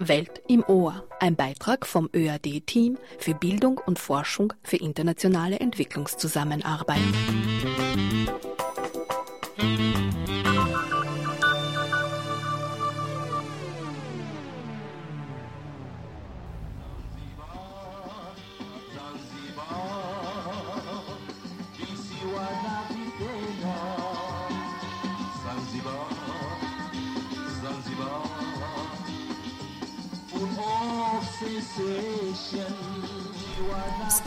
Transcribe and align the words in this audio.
Welt 0.00 0.40
im 0.48 0.64
Ohr, 0.66 1.04
ein 1.20 1.36
Beitrag 1.36 1.86
vom 1.86 2.08
ÖAD-Team 2.14 2.96
für 3.18 3.34
Bildung 3.34 3.78
und 3.84 3.98
Forschung 3.98 4.54
für 4.62 4.76
internationale 4.78 5.60
Entwicklungszusammenarbeit. 5.60 6.98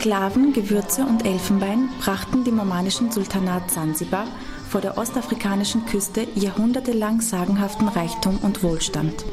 Sklaven, 0.04 0.52
Gewürze 0.52 1.06
und 1.06 1.24
Elfenbein 1.24 1.88
brachten 1.98 2.44
dem 2.44 2.60
omanischen 2.60 3.10
Sultanat 3.10 3.70
Sansibar 3.70 4.26
vor 4.68 4.82
der 4.82 4.98
ostafrikanischen 4.98 5.86
Küste 5.86 6.26
jahrhundertelang 6.34 7.22
sagenhaften 7.22 7.88
Reichtum 7.88 8.36
und 8.42 8.62
Wohlstand. 8.62 9.24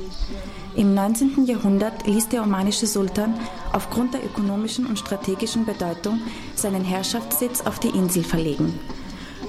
Im 0.77 0.93
19. 0.93 1.45
Jahrhundert 1.45 2.07
ließ 2.07 2.29
der 2.29 2.43
omanische 2.43 2.87
Sultan 2.87 3.33
aufgrund 3.73 4.13
der 4.13 4.23
ökonomischen 4.23 4.85
und 4.85 4.97
strategischen 4.97 5.65
Bedeutung 5.65 6.21
seinen 6.55 6.85
Herrschaftssitz 6.85 7.59
auf 7.59 7.79
die 7.79 7.89
Insel 7.89 8.23
verlegen. 8.23 8.79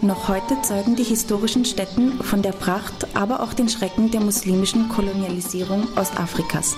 Noch 0.01 0.27
heute 0.27 0.61
zeugen 0.63 0.97
die 0.97 1.05
historischen 1.05 1.65
Stätten 1.65 2.15
von 2.25 2.43
der 2.43 2.51
Pracht, 2.51 3.15
aber 3.15 3.45
auch 3.45 3.55
den 3.55 3.69
Schrecken 3.69 4.11
der 4.11 4.23
muslimischen 4.23 4.89
Kolonialisierung 4.89 5.87
Ostafrikas. 5.95 6.77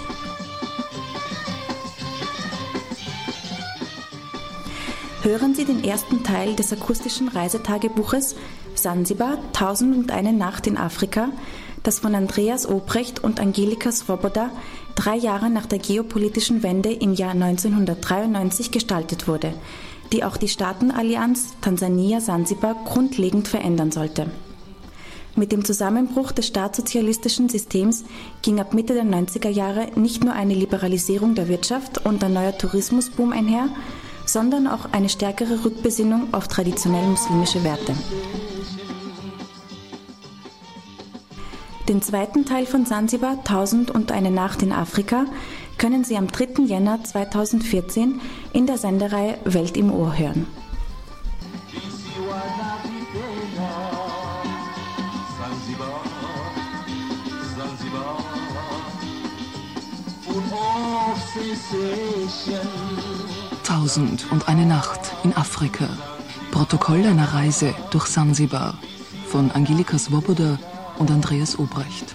Hören 5.25 5.55
Sie 5.55 5.65
den 5.65 5.83
ersten 5.83 6.23
Teil 6.23 6.55
des 6.55 6.73
akustischen 6.73 7.29
Reisetagebuches 7.29 8.37
Sansibar, 8.75 9.39
Tausend 9.53 9.97
und 9.97 10.13
eine 10.13 10.35
Nacht 10.35 10.67
in 10.67 10.77
Afrika, 10.77 11.31
das 11.83 12.01
von 12.01 12.15
Andreas 12.15 12.69
Obrecht 12.69 13.25
und 13.25 13.41
Angelika 13.41 13.91
Svoboda 13.91 14.51
drei 14.95 15.17
Jahre 15.17 15.49
nach 15.49 15.65
der 15.67 15.79
geopolitischen 15.79 16.63
Wende 16.63 16.93
im 16.93 17.15
Jahr 17.15 17.33
1993 17.33 18.71
gestaltet 18.71 19.27
wurde, 19.27 19.55
die 20.13 20.25
auch 20.25 20.37
die 20.37 20.49
Staatenallianz 20.49 21.55
Tansania-Sansibar 21.63 22.77
grundlegend 22.85 23.49
verändern 23.49 23.93
sollte. 23.93 24.27
Mit 25.37 25.51
dem 25.51 25.65
Zusammenbruch 25.65 26.31
des 26.31 26.47
staatssozialistischen 26.47 27.49
Systems 27.49 28.05
ging 28.43 28.61
ab 28.61 28.73
Mitte 28.73 28.95
der 28.95 29.05
90er 29.05 29.49
Jahre 29.49 29.89
nicht 29.97 30.23
nur 30.23 30.35
eine 30.35 30.55
Liberalisierung 30.55 31.35
der 31.35 31.49
Wirtschaft 31.49 32.05
und 32.07 32.23
ein 32.23 32.35
neuer 32.35 32.57
Tourismusboom 32.57 33.33
einher, 33.33 33.69
sondern 34.27 34.67
auch 34.67 34.93
eine 34.93 35.09
stärkere 35.09 35.65
Rückbesinnung 35.65 36.33
auf 36.33 36.49
traditionell 36.49 37.07
muslimische 37.07 37.63
Werte. 37.65 37.95
Den 41.89 42.01
zweiten 42.01 42.47
Teil 42.47 42.65
von 42.65 42.87
Sansibar, 42.87 43.39
1000 43.39 43.91
und 43.91 44.11
eine 44.11 44.31
Nacht 44.31 44.63
in 44.63 44.73
Afrika, 44.73 45.27
können 45.77 46.03
Sie 46.05 46.17
am 46.17 46.29
3. 46.29 46.63
Jänner 46.65 47.05
2014 47.05 48.21
in 48.53 48.67
der 48.67 48.79
Sendereihe 48.79 49.37
Welt 49.45 49.77
im 49.77 49.93
Ohr 49.93 50.17
hören. 50.17 50.47
Tausend 63.85 64.33
und 64.33 64.49
eine 64.49 64.65
Nacht 64.65 65.13
in 65.25 65.37
Afrika. 65.37 65.87
Protokoll 66.53 67.05
einer 67.05 67.35
Reise 67.35 67.75
durch 67.91 68.07
Sansibar 68.07 68.79
von 69.27 69.51
Angelika 69.51 69.99
Svoboda 69.99 70.59
und 70.97 71.11
Andreas 71.11 71.59
Obrecht. 71.59 72.14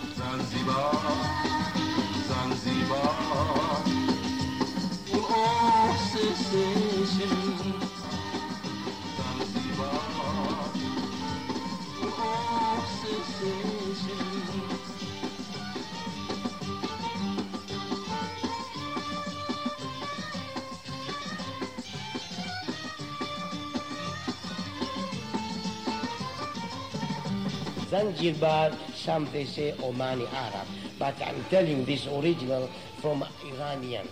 Zanzibar, 28.29 28.71
some 28.93 29.27
they 29.31 29.43
say 29.43 29.71
Omani 29.79 30.31
Arab, 30.31 30.67
but 30.99 31.19
I'm 31.25 31.43
telling 31.49 31.83
this 31.85 32.05
original 32.05 32.69
from 33.01 33.25
Iranian. 33.43 34.07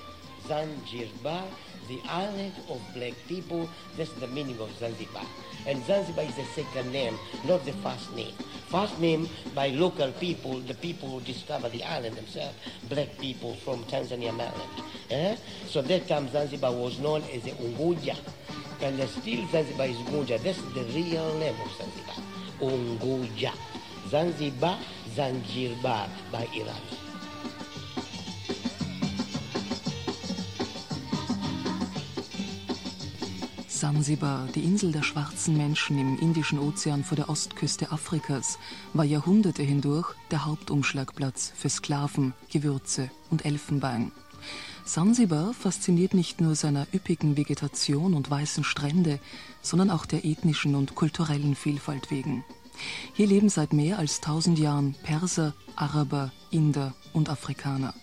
Zanzibar, 0.47 1.43
the 1.87 2.01
island 2.09 2.53
of 2.67 2.81
black 2.95 3.13
people, 3.27 3.69
that's 3.95 4.11
the 4.13 4.25
meaning 4.27 4.59
of 4.59 4.75
Zanzibar. 4.79 5.21
And 5.67 5.85
Zanzibar 5.85 6.23
is 6.23 6.35
the 6.35 6.45
second 6.45 6.91
name, 6.91 7.15
not 7.45 7.63
the 7.63 7.73
first 7.73 8.11
name. 8.15 8.33
First 8.69 8.99
name 8.99 9.29
by 9.53 9.69
local 9.69 10.11
people, 10.13 10.61
the 10.61 10.73
people 10.73 11.09
who 11.09 11.21
discovered 11.21 11.73
the 11.73 11.83
island 11.83 12.15
themselves, 12.15 12.55
black 12.89 13.19
people 13.19 13.53
from 13.57 13.83
Tanzania 13.83 14.35
mainland. 14.35 14.81
Eh? 15.11 15.35
So 15.67 15.83
that 15.83 16.07
time 16.07 16.27
Zanzibar 16.29 16.71
was 16.71 16.97
known 16.97 17.21
as 17.33 17.43
the 17.43 17.51
Unguja. 17.51 18.17
And 18.81 18.99
still 19.09 19.47
Zanzibar 19.49 19.85
is 19.85 19.97
Unguja. 19.97 20.41
That's 20.41 20.61
the 20.73 20.83
real 20.95 21.37
name 21.37 21.55
of 21.61 21.71
Zanzibar. 21.77 22.15
Unguja. 22.59 23.53
Zanzibar, 24.09 24.77
Zanzibar 25.13 26.07
by 26.31 26.47
Iran. 26.57 26.75
Sansibar, 33.67 34.47
die 34.55 34.63
Insel 34.63 34.93
der 34.93 35.03
schwarzen 35.03 35.57
Menschen 35.57 35.99
im 35.99 36.17
Indischen 36.19 36.57
Ozean 36.57 37.03
vor 37.03 37.17
der 37.17 37.29
Ostküste 37.29 37.91
Afrikas, 37.91 38.59
war 38.93 39.03
Jahrhunderte 39.03 39.63
hindurch 39.63 40.15
der 40.31 40.45
Hauptumschlagplatz 40.45 41.51
für 41.53 41.67
Sklaven, 41.67 42.33
Gewürze 42.49 43.09
und 43.29 43.43
Elfenbein. 43.43 44.13
Sansibar 44.85 45.53
fasziniert 45.53 46.13
nicht 46.13 46.39
nur 46.39 46.55
seiner 46.55 46.87
üppigen 46.93 47.35
Vegetation 47.35 48.13
und 48.13 48.31
weißen 48.31 48.63
Strände, 48.63 49.19
sondern 49.61 49.91
auch 49.91 50.05
der 50.05 50.23
ethnischen 50.23 50.75
und 50.75 50.95
kulturellen 50.95 51.55
Vielfalt 51.55 52.09
wegen. 52.09 52.45
Hier 53.13 53.27
leben 53.27 53.49
seit 53.49 53.73
mehr 53.73 53.99
als 53.99 54.21
tausend 54.21 54.59
Jahren 54.59 54.95
Perser, 55.03 55.53
Araber, 55.75 56.31
Inder 56.51 56.93
und 57.13 57.29
Afrikaner. 57.29 57.93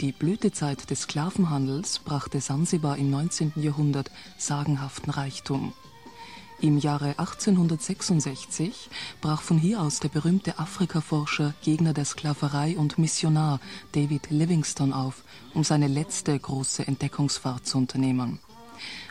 Die 0.00 0.12
Blütezeit 0.12 0.90
des 0.90 1.02
Sklavenhandels 1.02 1.98
brachte 2.00 2.40
Sansibar 2.40 2.96
im 2.98 3.10
19. 3.10 3.52
Jahrhundert 3.56 4.10
sagenhaften 4.38 5.10
Reichtum. 5.10 5.72
Im 6.60 6.78
Jahre 6.78 7.18
1866 7.18 8.88
brach 9.20 9.42
von 9.42 9.58
hier 9.58 9.82
aus 9.82 10.00
der 10.00 10.08
berühmte 10.08 10.58
Afrikaforscher, 10.58 11.52
Gegner 11.62 11.92
der 11.92 12.06
Sklaverei 12.06 12.78
und 12.78 12.96
Missionar 12.98 13.60
David 13.92 14.30
Livingstone 14.30 14.96
auf, 14.96 15.22
um 15.52 15.64
seine 15.64 15.86
letzte 15.86 16.38
große 16.38 16.86
Entdeckungsfahrt 16.86 17.66
zu 17.66 17.76
unternehmen. 17.76 18.38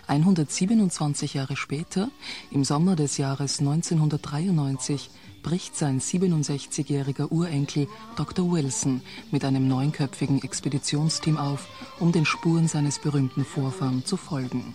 127 0.08 1.34
Jahre 1.34 1.56
später, 1.56 2.10
im 2.52 2.64
Sommer 2.64 2.96
des 2.96 3.18
Jahres 3.18 3.60
1993, 3.60 5.10
bricht 5.44 5.76
sein 5.76 6.02
67-jähriger 6.02 7.32
Urenkel 7.32 7.88
Dr. 8.16 8.52
Wilson 8.52 9.02
mit 9.32 9.46
einem 9.46 9.68
neunköpfigen 9.68 10.42
Expeditionsteam 10.42 11.38
auf, 11.38 11.68
um 12.00 12.12
den 12.12 12.26
Spuren 12.26 12.68
seines 12.68 13.00
berühmten 13.00 13.46
Vorfahren 13.46 14.04
zu 14.06 14.18
folgen. 14.18 14.74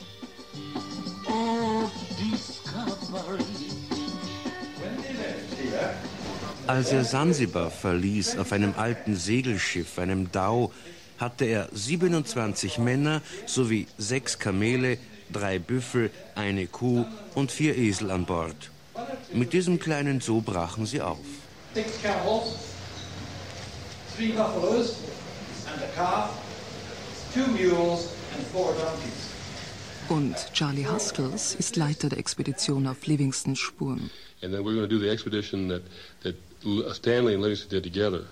Als 6.69 6.93
er 6.93 7.05
Sansibar 7.05 7.69
verließ 7.69 8.39
auf 8.39 8.53
einem 8.53 8.75
alten 8.77 9.17
Segelschiff, 9.17 9.99
einem 9.99 10.31
Dau, 10.31 10.73
hatte 11.21 11.45
er 11.45 11.69
27 11.73 12.79
Männer 12.79 13.23
sowie 13.47 13.87
sechs 13.99 14.39
Kamele, 14.39 14.99
drei 15.31 15.59
Büffel, 15.59 16.11
eine 16.35 16.67
Kuh 16.67 17.05
und 17.35 17.53
vier 17.53 17.77
Esel 17.77 18.11
an 18.11 18.25
Bord. 18.25 18.71
Mit 19.33 19.53
diesem 19.53 19.79
kleinen 19.79 20.21
Zoo 20.21 20.41
brachen 20.41 20.87
sie 20.87 21.01
auf. 21.01 21.19
Und 30.09 30.37
Charlie 30.53 30.87
Huskels 30.87 31.55
ist 31.55 31.77
Leiter 31.77 32.09
der 32.09 32.19
Expedition 32.19 32.87
auf 32.89 33.07
Livingstons 33.07 33.59
Spuren. 33.59 34.11
And 34.43 34.53
then 34.53 34.65
we're 34.65 34.75
going 34.75 34.89
to 34.89 34.89
do 34.89 34.99
the 34.99 35.11
expedition 35.11 35.69
that, 35.69 35.83
that 36.23 36.35
Stanley 36.97 37.35
and 37.35 37.43
Livingston 37.43 37.71
did 37.71 37.85
together 37.85 38.25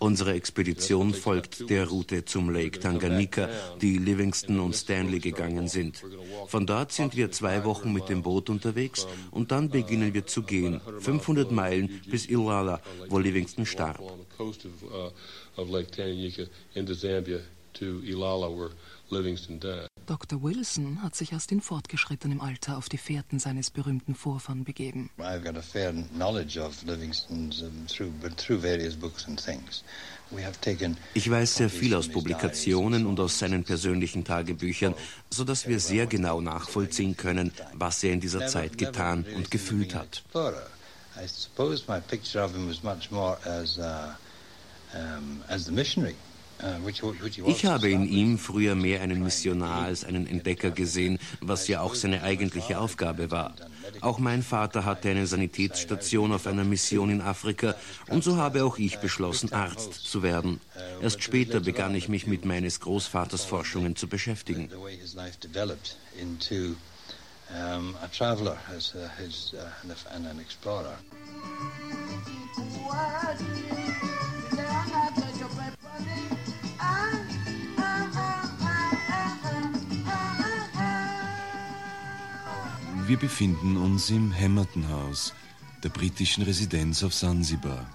Unsere 0.00 0.32
Expedition 0.32 1.14
folgt 1.14 1.70
der 1.70 1.86
Route 1.86 2.24
zum 2.24 2.50
Lake 2.50 2.80
Tanganyika, 2.80 3.48
die 3.80 3.98
Livingston 3.98 4.58
und 4.58 4.74
Stanley 4.74 5.20
gegangen 5.20 5.68
sind. 5.68 6.02
Von 6.48 6.66
dort 6.66 6.90
sind 6.90 7.16
wir 7.16 7.30
zwei 7.30 7.64
Wochen 7.64 7.92
mit 7.92 8.08
dem 8.08 8.22
Boot 8.22 8.50
unterwegs 8.50 9.06
und 9.30 9.52
dann 9.52 9.70
beginnen 9.70 10.12
wir 10.12 10.26
zu 10.26 10.42
gehen, 10.42 10.80
500 10.98 11.52
Meilen 11.52 12.02
bis 12.10 12.26
Ilala, 12.26 12.80
wo 13.08 13.18
Livingston 13.20 13.64
starb. 13.64 14.02
Livingston 19.10 19.60
died. 19.60 19.88
Dr. 20.06 20.40
Wilson 20.42 21.02
hat 21.02 21.16
sich 21.16 21.32
erst 21.32 21.50
in 21.50 21.60
fortgeschrittenem 21.60 22.40
Alter 22.40 22.78
auf 22.78 22.88
die 22.88 22.98
Fährten 22.98 23.40
seines 23.40 23.70
berühmten 23.70 24.14
Vorfahren 24.14 24.62
begeben. 24.62 25.10
I've 25.18 25.40
got 25.40 25.56
a 25.56 25.62
fair 25.62 25.92
knowledge 26.14 26.60
of 26.60 26.82
Livingston's 26.84 27.62
um, 27.62 27.86
through, 27.88 28.12
but 28.20 28.36
through 28.36 28.62
various 28.62 28.94
books 28.94 29.26
and 29.26 29.42
things. 29.42 29.82
Ich 31.14 31.30
weiß 31.30 31.54
sehr 31.54 31.70
viel 31.70 31.94
aus 31.94 32.08
Publikationen 32.08 33.06
und 33.06 33.20
aus 33.20 33.38
seinen 33.38 33.62
persönlichen 33.62 34.24
Tagebüchern, 34.24 34.94
so 35.30 35.44
dass 35.44 35.68
wir 35.68 35.78
sehr 35.78 36.06
genau 36.06 36.40
nachvollziehen 36.40 37.16
können, 37.16 37.52
was 37.74 38.02
er 38.02 38.12
in 38.12 38.20
dieser 38.20 38.46
Zeit 38.48 38.76
getan 38.76 39.24
und 39.36 39.50
gefühlt 39.50 39.94
hat. 39.94 40.24
I 41.18 41.26
suppose 41.26 41.84
my 41.88 41.98
picture 41.98 42.44
of 42.44 42.52
him 42.52 42.68
was 42.68 42.82
much 42.82 43.10
more 43.10 43.38
as, 43.46 43.78
uh, 43.78 44.14
um, 44.94 45.42
as 45.48 45.64
the 45.64 45.72
missionary. 45.72 46.14
Ich 47.46 47.66
habe 47.66 47.90
in 47.90 48.06
ihm 48.06 48.38
früher 48.38 48.74
mehr 48.74 49.02
einen 49.02 49.22
Missionar 49.22 49.84
als 49.84 50.04
einen 50.04 50.26
Entdecker 50.26 50.70
gesehen, 50.70 51.18
was 51.40 51.68
ja 51.68 51.80
auch 51.80 51.94
seine 51.94 52.22
eigentliche 52.22 52.78
Aufgabe 52.78 53.30
war. 53.30 53.54
Auch 54.00 54.18
mein 54.18 54.42
Vater 54.42 54.84
hatte 54.84 55.10
eine 55.10 55.26
Sanitätsstation 55.26 56.32
auf 56.32 56.46
einer 56.46 56.64
Mission 56.64 57.10
in 57.10 57.20
Afrika 57.20 57.74
und 58.08 58.24
so 58.24 58.36
habe 58.36 58.64
auch 58.64 58.78
ich 58.78 58.98
beschlossen, 58.98 59.52
Arzt 59.52 59.94
zu 59.94 60.22
werden. 60.22 60.60
Erst 61.00 61.22
später 61.22 61.60
begann 61.60 61.94
ich 61.94 62.08
mich 62.08 62.26
mit 62.26 62.44
meines 62.44 62.80
Großvaters 62.80 63.44
Forschungen 63.44 63.96
zu 63.96 64.08
beschäftigen. 64.08 64.70
Wir 83.06 83.16
befinden 83.16 83.76
uns 83.76 84.10
im 84.10 84.34
Hamilton 84.34 84.88
House, 84.88 85.32
der 85.84 85.90
britischen 85.90 86.42
Residenz 86.42 87.04
auf 87.04 87.14
Sansibar. 87.14 87.88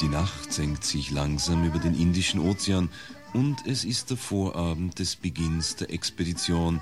Die 0.00 0.06
Nacht 0.06 0.52
senkt 0.52 0.84
sich 0.84 1.10
langsam 1.10 1.64
über 1.64 1.80
den 1.80 1.96
Indischen 1.96 2.38
Ozean 2.38 2.88
und 3.34 3.66
es 3.66 3.84
ist 3.84 4.10
der 4.10 4.16
Vorabend 4.16 5.00
des 5.00 5.16
Beginns 5.16 5.74
der 5.74 5.90
Expedition 5.90 6.80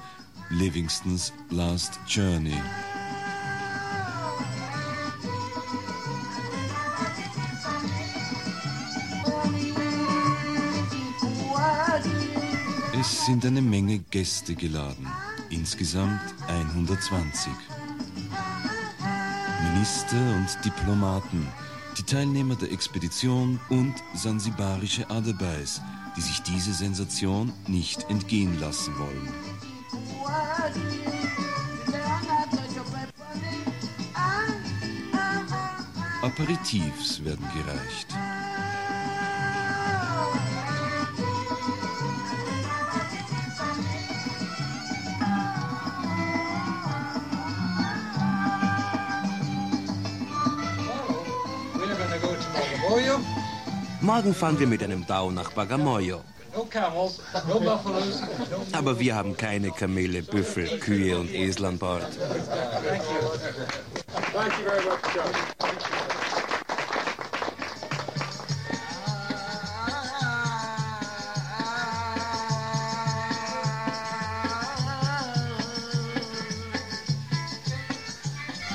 Livingstons 0.50 1.32
Last 1.48 1.98
Journey. 2.06 2.60
Es 13.08 13.24
sind 13.24 13.46
eine 13.46 13.62
Menge 13.62 14.00
Gäste 14.00 14.56
geladen, 14.56 15.06
insgesamt 15.50 16.20
120. 16.48 17.52
Minister 19.62 20.16
und 20.16 20.64
Diplomaten, 20.64 21.46
die 21.96 22.02
Teilnehmer 22.02 22.56
der 22.56 22.72
Expedition 22.72 23.60
und 23.68 23.94
sansibarische 24.14 25.08
Adebais, 25.08 25.80
die 26.16 26.20
sich 26.20 26.42
diese 26.42 26.72
Sensation 26.74 27.52
nicht 27.68 28.10
entgehen 28.10 28.58
lassen 28.58 28.92
wollen. 28.98 29.28
Aperitifs 36.22 37.24
werden 37.24 37.46
gereicht. 37.54 38.15
Morgen 54.00 54.34
fahren 54.34 54.58
wir 54.58 54.66
mit 54.66 54.82
einem 54.82 55.06
Dau 55.06 55.30
nach 55.30 55.50
Bagamoyo. 55.52 56.22
Aber 58.72 58.98
wir 58.98 59.14
haben 59.14 59.36
keine 59.36 59.70
Kamele, 59.70 60.22
Büffel, 60.22 60.78
Kühe 60.78 61.18
und 61.18 61.30
Esel 61.34 61.66
an 61.66 61.78
Bord. 61.78 62.06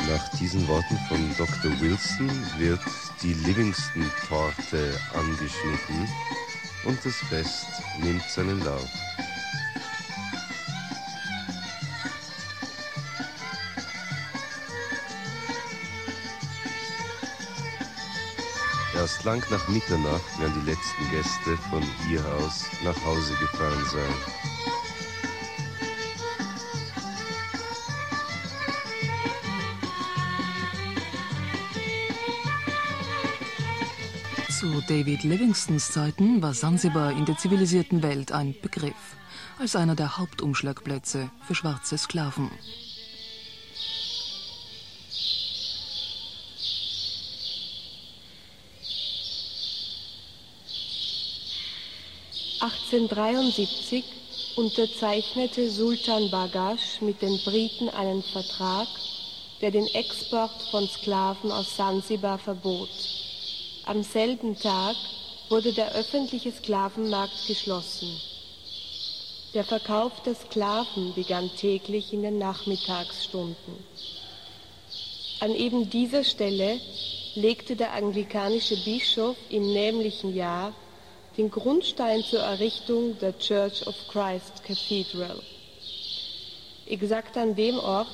Nach 0.08 0.30
diesen 0.38 0.68
Worten 0.68 1.00
von 1.08 1.36
Dr. 1.38 1.82
Wilson 1.82 2.30
wird 2.60 2.80
die 3.24 3.34
Livingston-Torte 3.34 5.00
angeschnitten 5.14 6.10
und 6.86 6.98
das 7.06 7.16
Fest 7.30 7.68
nimmt 8.02 8.24
seinen 8.24 8.64
Lauf. 8.64 8.90
Erst 18.96 19.24
lang 19.24 19.44
nach 19.50 19.68
Mitternacht 19.68 20.40
werden 20.40 20.64
die 20.64 20.70
letzten 20.70 21.10
Gäste 21.10 21.58
von 21.70 21.84
hier 22.08 22.24
aus 22.36 22.66
nach 22.84 23.06
Hause 23.06 23.34
gefahren 23.40 23.86
sein. 23.92 24.51
David 34.92 35.24
Livingstons 35.24 35.90
Zeiten 35.94 36.42
war 36.42 36.54
Sansibar 36.54 37.12
in 37.12 37.24
der 37.24 37.38
zivilisierten 37.38 38.04
Welt 38.04 38.34
ein 38.34 38.54
Begriff, 38.62 39.16
als 39.58 39.78
einer 39.78 39.96
der 39.96 40.18
Hauptumschlagplätze 40.18 41.32
für 41.48 41.56
schwarze 41.56 41.98
Sklaven. 41.98 42.52
(1873) 52.60 54.04
unterzeichnete 54.58 55.72
Sultan 55.72 56.30
Bagash 56.30 57.00
mit 57.00 57.22
den 57.22 57.40
Briten 57.46 57.88
einen 57.88 58.22
Vertrag, 58.24 58.90
der 59.62 59.72
den 59.72 59.88
Export 59.88 60.62
von 60.70 60.86
Sklaven 60.90 61.50
aus 61.50 61.78
Sansibar 61.78 62.38
verbot 62.38 62.90
am 63.92 64.04
selben 64.04 64.58
Tag 64.58 64.96
wurde 65.50 65.74
der 65.74 65.92
öffentliche 65.92 66.54
Sklavenmarkt 66.54 67.46
geschlossen. 67.46 68.08
Der 69.54 69.66
Verkauf 69.66 70.24
der 70.24 70.34
Sklaven 70.34 71.14
begann 71.14 71.54
täglich 71.58 72.14
in 72.14 72.22
den 72.22 72.38
Nachmittagsstunden. 72.38 73.84
An 75.42 75.54
eben 75.54 75.90
dieser 75.90 76.24
Stelle 76.24 76.80
legte 77.36 77.76
der 77.76 77.92
anglikanische 77.92 78.78
Bischof 78.78 79.36
im 79.50 79.74
nämlichen 79.74 80.34
Jahr 80.34 80.72
den 81.36 81.52
Grundstein 81.52 82.24
zur 82.24 82.40
Errichtung 82.40 83.20
der 83.20 83.38
Church 83.40 83.86
of 83.88 83.96
Christ 84.08 84.64
Cathedral. 84.64 85.42
Exakt 86.86 87.36
an 87.36 87.56
dem 87.56 87.78
Ort, 87.78 88.08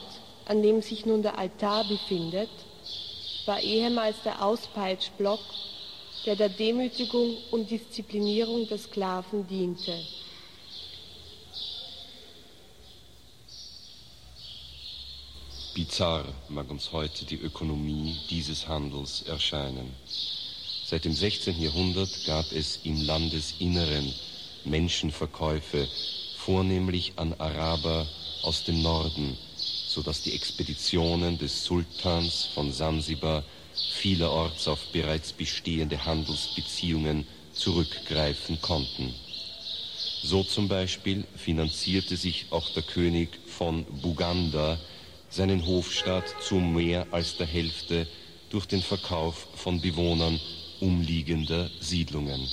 an 0.46 0.64
dem 0.64 0.82
sich 0.82 1.06
nun 1.06 1.22
der 1.22 1.38
Altar 1.38 1.84
befindet, 1.84 2.50
war 3.48 3.62
ehemals 3.62 4.18
der 4.24 4.44
Auspeitschblock, 4.44 5.40
der 6.26 6.36
der 6.36 6.50
Demütigung 6.50 7.38
und 7.52 7.72
Disziplinierung 7.72 8.68
der 8.68 8.78
Sklaven 8.78 9.48
diente. 9.48 9.98
Bizarr 15.74 16.26
mag 16.50 16.70
uns 16.72 16.92
heute 16.92 17.24
die 17.26 17.40
Ökonomie 17.40 18.18
dieses 18.30 18.68
Handels 18.68 19.22
erscheinen. 19.22 19.94
Seit 20.86 21.06
dem 21.06 21.14
16. 21.14 21.62
Jahrhundert 21.62 22.10
gab 22.26 22.52
es 22.52 22.80
im 22.84 23.00
Landesinneren 23.02 24.12
Menschenverkäufe, 24.66 25.88
vornehmlich 26.38 27.14
an 27.18 27.34
Araber 27.38 28.08
aus 28.42 28.64
dem 28.64 28.82
Norden, 28.82 29.38
sodass 29.98 30.22
die 30.22 30.36
Expeditionen 30.36 31.40
des 31.40 31.64
Sultans 31.66 32.50
von 32.54 32.72
Sansibar 32.72 33.44
vielerorts 33.94 34.68
auf 34.68 34.92
bereits 34.92 35.34
bestehende 35.34 36.06
Handelsbeziehungen 36.06 37.26
zurückgreifen 37.52 38.62
konnten. 38.62 39.12
So 40.22 40.44
zum 40.44 40.68
Beispiel 40.68 41.24
finanzierte 41.36 42.16
sich 42.16 42.46
auch 42.52 42.70
der 42.76 42.84
König 42.84 43.40
von 43.48 43.86
Buganda 43.86 44.78
seinen 45.32 45.66
Hofstaat 45.66 46.26
zu 46.44 46.58
mehr 46.60 47.08
als 47.10 47.38
der 47.38 47.48
Hälfte 47.48 48.06
durch 48.52 48.68
den 48.68 48.84
Verkauf 48.84 49.48
von 49.56 49.82
Bewohnern 49.82 50.40
umliegender 50.80 51.72
Siedlungen. 51.80 52.48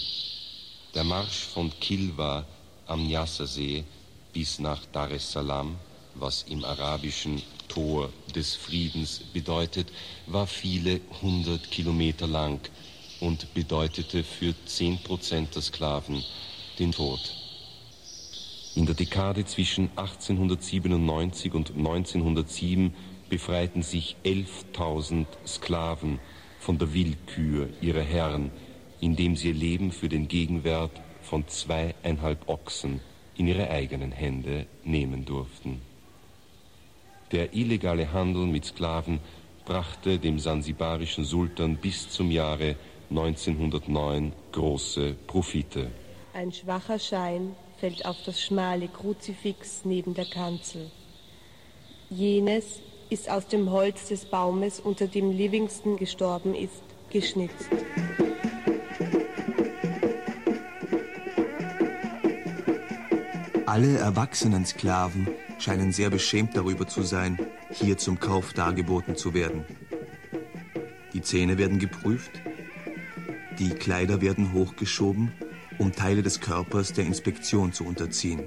Der 0.95 1.05
Marsch 1.05 1.45
von 1.53 1.71
Kilwa 1.79 2.47
am 2.87 3.07
Nyassa-See 3.07 3.85
bis 4.33 4.59
nach 4.61 4.87
Dar 4.87 5.11
es 5.13 5.31
Salaam, 5.31 5.77
was 6.15 6.45
im 6.49 6.65
arabischen 6.65 7.43
Tor 7.69 8.11
des 8.35 8.55
Friedens 8.55 9.21
bedeutet, 9.33 9.93
war 10.27 10.47
viele 10.47 11.01
hundert 11.23 11.71
Kilometer 11.71 12.27
lang 12.27 12.61
und 13.21 13.53
bedeutete 13.55 14.25
für 14.25 14.55
zehn 14.67 14.99
Prozent 14.99 15.55
der 15.55 15.63
Sklaven 15.63 16.23
den 16.79 16.93
Tod. 16.93 17.21
In 18.75 18.87
der 18.87 18.95
Dekade 18.95 19.45
zwischen 19.45 19.89
1897 19.97 21.55
und 21.55 21.71
1907 21.77 22.93
befreiten 23.29 23.83
sich 23.83 24.17
11.000 24.25 25.27
Sklaven 25.47 26.19
von 26.59 26.79
der 26.79 26.93
Willkür 26.93 27.69
ihrer 27.81 28.03
Herren, 28.03 28.51
indem 29.01 29.37
sie 29.37 29.49
ihr 29.49 29.55
Leben 29.55 29.93
für 29.93 30.09
den 30.09 30.29
Gegenwert 30.29 31.01
von 31.23 31.47
zweieinhalb 31.47 32.49
Ochsen 32.49 33.01
in 33.37 33.47
ihre 33.47 33.71
eigenen 33.71 34.13
Hände 34.13 34.67
nehmen 34.85 35.25
durften. 35.25 35.81
Der 37.35 37.53
illegale 37.53 38.13
Handel 38.13 38.47
mit 38.47 38.65
Sklaven 38.65 39.19
brachte 39.65 40.21
dem 40.21 40.39
sansibarischen 40.39 41.25
Sultan 41.25 41.75
bis 41.75 42.09
zum 42.09 42.31
Jahre 42.31 42.77
1909 43.11 44.33
große 44.53 45.17
Profite. 45.27 45.91
Ein 46.33 46.53
schwacher 46.53 47.01
Schein 47.01 47.57
fällt 47.81 48.07
auf 48.07 48.19
das 48.25 48.41
schmale 48.41 48.87
Kruzifix 48.87 49.81
neben 49.85 50.15
der 50.15 50.27
Kanzel. 50.27 50.93
Jenes 52.09 52.81
ist 53.11 53.29
aus 53.29 53.49
dem 53.49 53.69
Holz 53.73 54.07
des 54.07 54.27
Baumes, 54.27 54.79
unter 54.79 55.09
dem 55.09 55.33
Livingston 55.33 55.97
gestorben 55.97 56.55
ist, 56.55 56.85
geschnitzt. 57.11 57.69
Alle 63.67 63.99
erwachsenen 63.99 64.65
Sklaven 64.65 65.27
scheinen 65.65 65.93
sehr 65.93 66.11
beschämt 66.11 66.55
darüber 66.57 66.87
zu 66.87 67.03
sein, 67.03 67.39
hier 67.71 67.97
zum 67.97 68.21
Kauf 68.21 68.53
dargeboten 68.53 69.17
zu 69.17 69.33
werden. 69.33 69.65
Die 71.15 71.23
Zähne 71.23 71.57
werden 71.57 71.79
geprüft, 71.79 72.43
die 73.59 73.71
Kleider 73.71 74.21
werden 74.21 74.53
hochgeschoben, 74.53 75.33
um 75.79 75.93
Teile 75.93 76.23
des 76.23 76.41
Körpers 76.41 76.93
der 76.93 77.07
Inspektion 77.07 77.73
zu 77.73 77.85
unterziehen. 77.87 78.43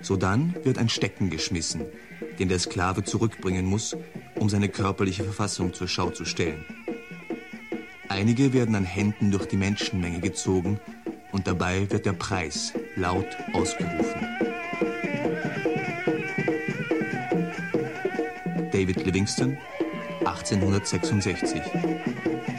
Sodann 0.00 0.54
wird 0.64 0.78
ein 0.78 0.88
Stecken 0.88 1.28
geschmissen, 1.28 1.82
den 2.38 2.48
der 2.48 2.60
Sklave 2.60 3.04
zurückbringen 3.04 3.66
muss, 3.66 3.94
um 4.36 4.48
seine 4.48 4.70
körperliche 4.70 5.24
Verfassung 5.24 5.74
zur 5.74 5.88
Schau 5.88 6.10
zu 6.10 6.24
stellen. 6.24 6.64
Einige 8.08 8.54
werden 8.54 8.74
an 8.74 8.84
Händen 8.84 9.30
durch 9.30 9.46
die 9.46 9.58
Menschenmenge 9.58 10.20
gezogen 10.20 10.80
und 11.30 11.46
dabei 11.46 11.90
wird 11.90 12.06
der 12.06 12.14
Preis 12.14 12.72
laut 12.96 13.36
ausgerufen. 13.52 14.27
David 18.88 19.04
Livingston, 19.04 19.58
1866. 20.24 22.57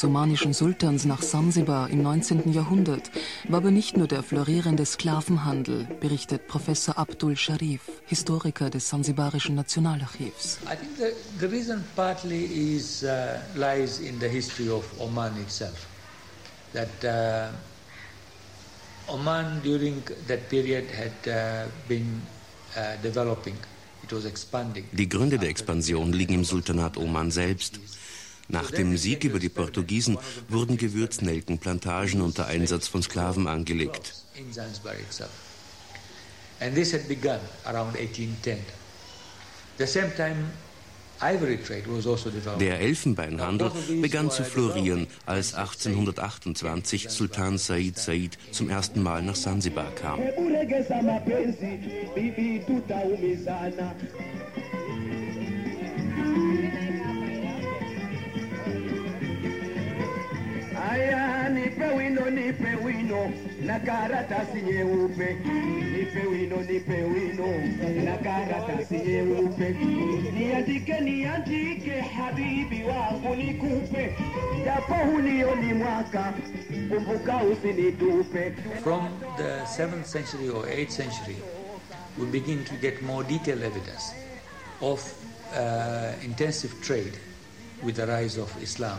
des 0.00 0.08
omanischen 0.08 0.54
Sultans 0.54 1.04
nach 1.04 1.20
Sansibar 1.20 1.90
im 1.90 2.02
19. 2.02 2.50
Jahrhundert 2.52 3.10
war 3.48 3.58
aber 3.58 3.70
nicht 3.70 3.98
nur 3.98 4.06
der 4.06 4.22
florierende 4.22 4.86
Sklavenhandel, 4.86 5.86
berichtet 6.00 6.46
Professor 6.46 6.96
Abdul 6.96 7.36
Sharif, 7.36 7.82
Historiker 8.06 8.70
des 8.70 8.88
Sansibarischen 8.88 9.56
Nationalarchivs. 9.56 10.58
I 10.64 10.76
think 10.76 10.96
the, 10.96 11.12
the 11.38 11.46
reason 11.46 11.84
partly 11.96 12.44
is, 12.44 13.02
uh, 13.02 13.40
lies 13.54 14.00
in 14.00 14.18
the 14.20 14.28
history 14.28 14.70
of 14.70 14.84
Oman 14.98 15.36
itself. 15.42 15.86
That 16.72 17.04
uh, 17.04 17.50
Oman 19.12 19.60
during 19.62 20.02
that 20.28 20.48
period 20.48 20.86
had 20.96 21.12
uh, 21.26 21.66
been 21.88 22.22
uh, 22.76 22.96
developing. 23.02 23.56
Die 24.92 25.08
Gründe 25.08 25.38
der 25.38 25.50
Expansion 25.50 26.12
liegen 26.12 26.34
im 26.34 26.44
Sultanat 26.44 26.96
Oman 26.96 27.30
selbst. 27.30 27.78
Nach 28.50 28.70
dem 28.70 28.96
Sieg 28.96 29.24
über 29.24 29.38
die 29.38 29.48
Portugiesen 29.48 30.18
wurden 30.48 30.76
Gewürznelkenplantagen 30.76 32.20
unter 32.20 32.46
Einsatz 32.46 32.88
von 32.88 33.02
Sklaven 33.02 33.46
angelegt. 33.46 34.14
And 36.60 36.74
this 36.74 36.92
had 36.92 37.08
begun 37.08 37.40
around 37.64 37.96
1810. 37.96 38.58
The 39.78 39.86
same 39.86 40.14
time 40.14 40.52
also 41.20 42.30
der 42.58 42.80
Elfenbeinhandel 42.80 43.70
begann 44.00 44.30
zu 44.30 44.42
florieren, 44.42 45.06
als 45.26 45.54
1828 45.54 47.10
Sultan 47.10 47.58
Said 47.58 47.98
Said 47.98 48.38
zum 48.52 48.70
ersten 48.70 49.02
Mal 49.02 49.22
nach 49.22 49.36
Sansibar 49.36 49.94
kam. 49.94 50.20
Nipe 61.50 61.86
wino, 61.96 62.30
nipe 62.30 62.76
wino. 62.84 63.32
Na 63.62 63.78
karatasi 63.80 64.62
nyeupe, 64.62 65.34
nipe 65.92 66.26
wino, 66.26 66.56
nipe 66.56 67.02
wino. 67.02 67.46
Na 68.04 68.16
karatasi 68.16 68.98
nyeupe, 68.98 69.68
niandike, 70.32 71.00
niandike 71.00 72.00
habibi 72.00 72.84
wangu 72.84 73.34
nikupe, 73.36 74.16
japo 74.64 74.94
mwaka, 75.74 76.32
kumbuka 76.88 77.36
usinitupe. 77.44 78.52
From 78.82 79.08
the 79.36 79.64
7th 79.64 80.06
century 80.06 80.48
or 80.48 80.64
8th 80.66 80.90
century, 80.90 81.36
we 82.18 82.26
begin 82.26 82.64
to 82.64 82.74
get 82.76 83.02
more 83.02 83.24
detailed 83.24 83.62
evidence 83.62 84.12
of 84.80 85.00
uh, 85.54 86.12
intensive 86.24 86.72
trade 86.82 87.16
with 87.82 87.96
the 87.96 88.06
rise 88.06 88.36
of 88.38 88.50
Islam 88.62 88.98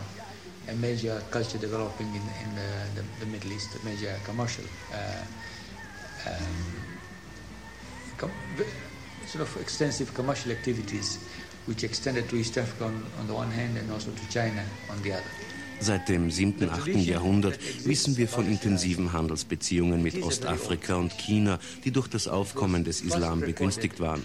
a 0.69 0.75
major 0.75 1.21
culture 1.31 1.57
developing 1.57 2.07
in, 2.07 2.21
in 2.43 2.55
the, 2.55 3.01
the, 3.01 3.03
the 3.19 3.25
Middle 3.25 3.51
East, 3.51 3.75
a 3.75 3.85
major 3.85 4.15
commercial, 4.25 4.65
uh, 4.93 6.29
um, 6.29 8.29
sort 9.25 9.41
of 9.41 9.61
extensive 9.61 10.13
commercial 10.13 10.51
activities 10.51 11.17
which 11.65 11.83
extended 11.83 12.27
to 12.29 12.35
East 12.35 12.57
Africa 12.57 12.85
on, 12.85 13.05
on 13.19 13.27
the 13.27 13.33
one 13.33 13.51
hand 13.51 13.77
and 13.77 13.91
also 13.91 14.11
to 14.11 14.29
China 14.29 14.63
on 14.89 15.01
the 15.03 15.13
other. 15.13 15.23
Seit 15.81 16.09
dem 16.09 16.29
7. 16.29 16.69
8. 16.69 16.87
Jahrhundert 16.97 17.57
wissen 17.85 18.15
wir 18.15 18.27
von 18.27 18.45
intensiven 18.45 19.13
Handelsbeziehungen 19.13 20.03
mit 20.03 20.21
Ostafrika 20.21 20.95
und 20.95 21.17
China, 21.17 21.57
die 21.83 21.91
durch 21.91 22.07
das 22.07 22.27
Aufkommen 22.27 22.83
des 22.83 23.01
Islam 23.01 23.41
begünstigt 23.41 23.99
waren. 23.99 24.23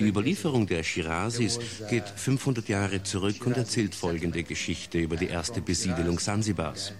Die 0.00 0.08
Überlieferung 0.08 0.66
der 0.66 0.82
Shirazis 0.82 1.60
geht 1.88 2.08
500 2.08 2.68
Jahre 2.68 3.04
zurück 3.04 3.46
und 3.46 3.56
erzählt 3.56 3.94
folgende 3.94 4.42
Geschichte 4.42 4.98
über 4.98 5.16
die 5.16 5.28
erste 5.28 5.60
Besiedelung 5.60 6.18
Sansibars. 6.18 6.92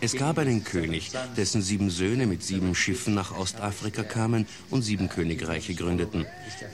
Es 0.00 0.16
gab 0.16 0.38
einen 0.38 0.62
König, 0.62 1.10
dessen 1.36 1.62
sieben 1.62 1.90
Söhne 1.90 2.26
mit 2.26 2.44
sieben 2.44 2.74
Schiffen 2.74 3.14
nach 3.14 3.36
Ostafrika 3.36 4.04
kamen 4.04 4.46
und 4.70 4.82
sieben 4.82 5.08
Königreiche 5.08 5.74
gründeten. 5.74 6.26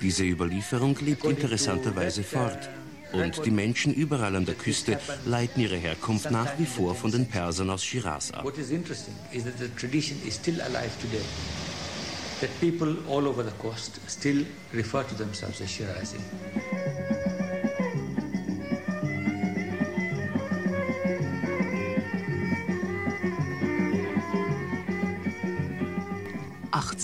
Diese 0.03 0.25
Überlieferung 0.25 0.99
lebt 1.01 1.25
interessanterweise 1.25 2.25
fort. 2.25 2.69
Und 3.13 3.45
die 3.45 3.51
Menschen 3.51 3.95
überall 3.95 4.37
an 4.37 4.47
der 4.47 4.55
Küste 4.55 4.99
leiten 5.25 5.61
ihre 5.63 5.77
Herkunft 5.77 6.31
nach 6.31 6.59
wie 6.59 6.67
vor 6.67 6.95
von 6.95 7.11
den 7.11 7.27
Persern 7.27 7.71
aus 7.71 7.85
Shiraz 7.85 8.31
ab. 8.31 8.45
That 12.41 12.59
people 12.59 12.97
all 13.07 13.29
over 13.29 13.45
the 13.45 13.51
coast 13.59 14.01
still 14.09 14.47
refer 14.73 15.07
to 15.07 15.15
themselves 15.15 15.61
as 15.61 15.69
Shirazi. 15.69 16.17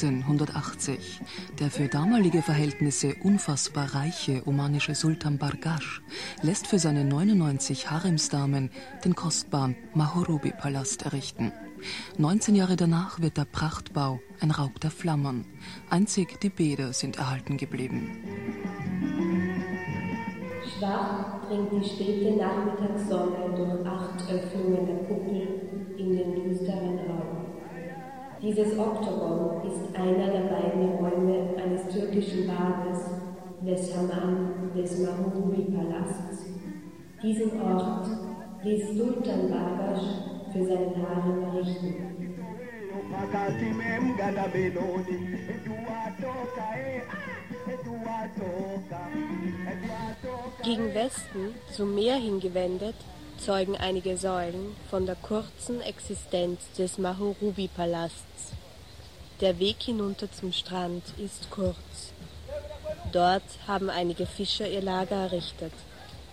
1880. 0.05 1.21
Der 1.59 1.71
für 1.71 1.89
damalige 1.89 2.43
Verhältnisse 2.43 3.15
unfassbar 3.23 3.95
reiche 3.95 4.43
omanische 4.47 4.95
Sultan 4.95 5.39
Bargash 5.39 6.03
lässt 6.43 6.67
für 6.67 6.79
seine 6.79 7.05
99 7.05 7.91
Haremsdamen 7.91 8.71
den 9.05 9.15
kostbaren 9.15 9.75
Mahorubi-Palast 9.95 11.03
errichten. 11.03 11.53
19 12.19 12.55
Jahre 12.55 12.77
danach 12.77 13.21
wird 13.21 13.37
der 13.39 13.47
Prachtbau 13.47 14.21
ein 14.41 14.51
Raub 14.51 14.81
der 14.81 14.91
Flammern. 14.91 15.47
Einzig 15.89 16.41
die 16.41 16.51
Bäder 16.51 16.93
sind 16.93 17.17
erhalten 17.17 17.57
geblieben. 17.57 18.11
Schwach 20.79 21.47
dringt 21.49 21.73
die 21.73 21.89
späte 21.89 22.37
Nachmittagssonne 22.37 23.55
durch 23.57 23.87
acht 23.87 24.31
Öffnungen 24.31 24.87
der 24.87 24.97
Kuppel 25.07 25.97
in 25.97 26.17
den 26.17 26.35
düsteren. 26.35 27.06
Dieses 28.43 28.79
Oktogon 28.79 29.63
ist 29.67 29.97
einer 29.97 30.27
der 30.27 30.49
beiden 30.49 30.91
Räume 30.97 31.57
eines 31.57 31.89
türkischen 31.89 32.47
Bades, 32.47 33.01
des 33.63 33.97
Hammam 33.97 34.71
des 34.77 34.99
Mahmudi-Palasts. 35.01 36.45
Diesen 37.23 37.61
Ort 37.63 38.07
ließ 38.63 38.97
Sultan 38.97 39.51
Barbash 39.51 40.05
für 40.53 40.65
seinen 40.65 40.95
Harem 40.97 41.43
errichten. 41.45 41.95
Gegen 50.63 50.95
Westen, 50.95 51.55
zum 51.73 51.95
Meer 51.95 52.17
hingewendet, 52.17 52.95
zeugen 53.39 53.77
einige 53.77 54.17
Säulen 54.17 54.75
von 54.91 55.07
der 55.07 55.17
kurzen 55.17 55.81
Existenz 55.81 56.61
des 56.77 56.99
Mahurubi-Palasts. 56.99 58.53
Der 59.41 59.59
Weg 59.59 59.77
hinunter 59.83 60.31
zum 60.33 60.53
Strand 60.53 61.03
ist 61.19 61.51
kurz. 61.51 62.13
Dort 63.13 63.43
haben 63.67 63.91
einige 63.91 64.27
Fischer 64.27 64.69
ihr 64.69 64.83
Lager 64.83 65.17
errichtet 65.17 65.73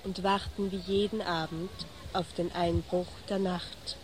und 0.04 0.24
warten 0.24 0.72
wie 0.72 0.92
jeden 0.92 1.22
Abend 1.22 1.70
auf 2.14 2.32
den 2.34 2.52
Einbruch 2.54 3.08
der 3.30 3.40
Nacht. 3.40 3.98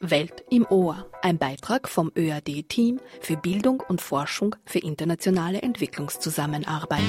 Welt 0.00 0.44
im 0.50 0.64
Ohr, 0.70 1.06
ein 1.22 1.38
Beitrag 1.38 1.88
vom 1.88 2.12
ÖAD-Team 2.16 3.00
für 3.20 3.36
Bildung 3.36 3.82
und 3.88 4.00
Forschung 4.00 4.54
für 4.64 4.78
internationale 4.78 5.60
Entwicklungszusammenarbeit. 5.62 7.02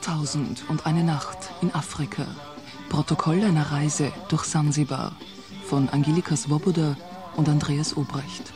Tausend 0.00 0.64
und 0.68 0.86
eine 0.86 1.04
Nacht 1.04 1.38
in 1.62 1.74
Afrika. 1.74 2.26
Protokoll 2.88 3.42
einer 3.42 3.70
Reise 3.72 4.12
durch 4.28 4.44
Sansibar 4.44 5.16
von 5.66 5.88
Angelika 5.88 6.36
Svoboda 6.36 6.96
und 7.36 7.48
Andreas 7.48 7.96
Obrecht. 7.96 8.52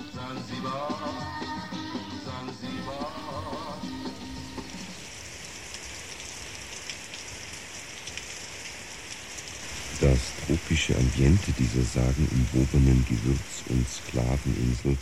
Das 10.01 10.19
tropische 10.47 10.95
Ambiente 10.97 11.53
dieser 11.59 11.83
sagenumwobenen 11.83 13.05
Gewürz- 13.09 13.65
und 13.69 13.85
Sklaveninsel 13.89 14.97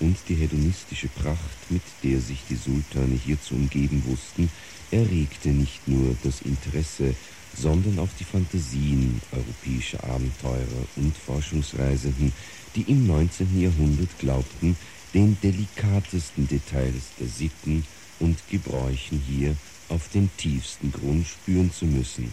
und 0.00 0.16
die 0.28 0.34
hedonistische 0.34 1.08
Pracht, 1.08 1.70
mit 1.70 1.82
der 2.02 2.20
sich 2.20 2.42
die 2.48 2.56
Sultane 2.56 3.14
hier 3.14 3.40
zu 3.40 3.54
umgeben 3.54 4.02
wussten, 4.06 4.50
erregte 4.90 5.48
nicht 5.48 5.86
nur 5.86 6.16
das 6.22 6.40
Interesse, 6.42 7.14
sondern 7.56 7.98
auch 7.98 8.08
die 8.18 8.24
Fantasien 8.24 9.20
europäischer 9.32 10.02
Abenteurer 10.04 10.86
und 10.96 11.16
Forschungsreisenden, 11.16 12.32
die 12.74 12.82
im 12.82 13.06
19. 13.06 13.60
Jahrhundert 13.60 14.18
glaubten, 14.18 14.76
den 15.14 15.36
delikatesten 15.42 16.46
Details 16.46 17.12
der 17.18 17.26
Sitten 17.26 17.84
und 18.20 18.38
Gebräuchen 18.50 19.22
hier 19.26 19.56
auf 19.88 20.08
den 20.10 20.30
tiefsten 20.36 20.92
Grund 20.92 21.26
spüren 21.26 21.72
zu 21.72 21.86
müssen. 21.86 22.32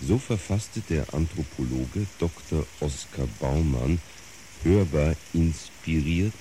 So 0.00 0.18
verfasste 0.18 0.80
der 0.88 1.12
Anthropologe 1.12 2.06
Dr. 2.18 2.66
Oskar 2.80 3.28
Baumann, 3.38 4.00
hörbar 4.64 5.14
inspiriert 5.34 6.32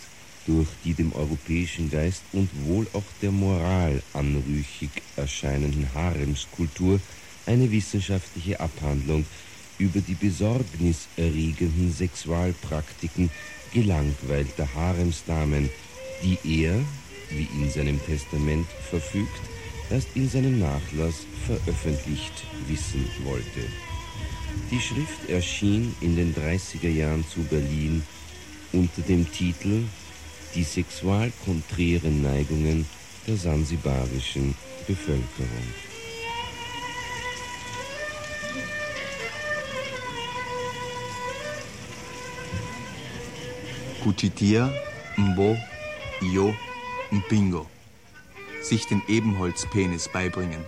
durch 0.46 0.68
die 0.84 0.94
dem 0.94 1.14
europäischen 1.14 1.90
Geist 1.90 2.24
und 2.32 2.50
wohl 2.66 2.88
auch 2.94 3.04
der 3.22 3.32
Moral 3.32 4.02
anrüchig 4.14 4.90
erscheinenden 5.16 5.94
Haremskultur 5.94 7.00
eine 7.46 7.72
wissenschaftliche 7.72 8.60
Abhandlung 8.60 9.26
über 9.78 10.02
die 10.02 10.16
besorgniserregenden 10.16 11.94
Sexualpraktiken 11.94 13.30
gelangweilter 13.74 14.68
Haremsdamen, 14.74 15.70
die 16.24 16.38
er, 16.62 16.76
wie 17.30 17.48
in 17.62 17.72
seinem 17.72 18.00
Testament 18.06 18.68
verfügt, 18.90 19.42
erst 19.90 20.10
in 20.16 20.30
seinem 20.30 20.60
Nachlass 20.60 21.26
veröffentlicht 21.46 22.44
wissen 22.68 23.06
wollte. 23.24 23.62
Die 24.72 24.80
Schrift 24.80 25.30
erschien 25.30 25.96
in 26.02 26.16
den 26.16 26.36
30er 26.36 26.90
Jahren 26.90 27.26
zu 27.28 27.42
Berlin 27.42 28.04
unter 28.72 29.02
dem 29.02 29.32
Titel 29.32 29.84
die 30.56 30.64
sexualkonträren 30.64 32.22
Neigungen 32.22 32.86
der 33.28 33.38
sansibarischen 33.38 34.56
Bevölkerung. 34.88 35.68
Kuchitia, 44.04 44.72
Mbo, 45.18 45.58
Io, 46.22 46.56
Mpingo. 47.12 47.68
Sich 48.62 48.88
den 48.88 49.02
Ebenholzpenis 49.08 50.10
beibringen. 50.10 50.64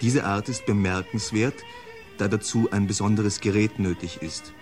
Diese 0.00 0.24
Art 0.24 0.48
ist 0.48 0.66
bemerkenswert, 0.66 1.54
da 2.18 2.28
dazu 2.28 2.68
ein 2.70 2.86
besonderes 2.86 3.40
Gerät 3.40 3.78
nötig 3.78 4.22
ist. 4.22 4.52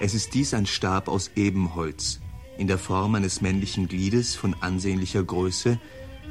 Es 0.00 0.14
ist 0.14 0.34
dies 0.34 0.54
ein 0.54 0.66
Stab 0.66 1.08
aus 1.08 1.30
Ebenholz, 1.34 2.20
in 2.58 2.66
der 2.66 2.78
Form 2.78 3.14
eines 3.14 3.40
männlichen 3.40 3.88
Gliedes 3.88 4.34
von 4.34 4.54
ansehnlicher 4.60 5.22
Größe, 5.22 5.80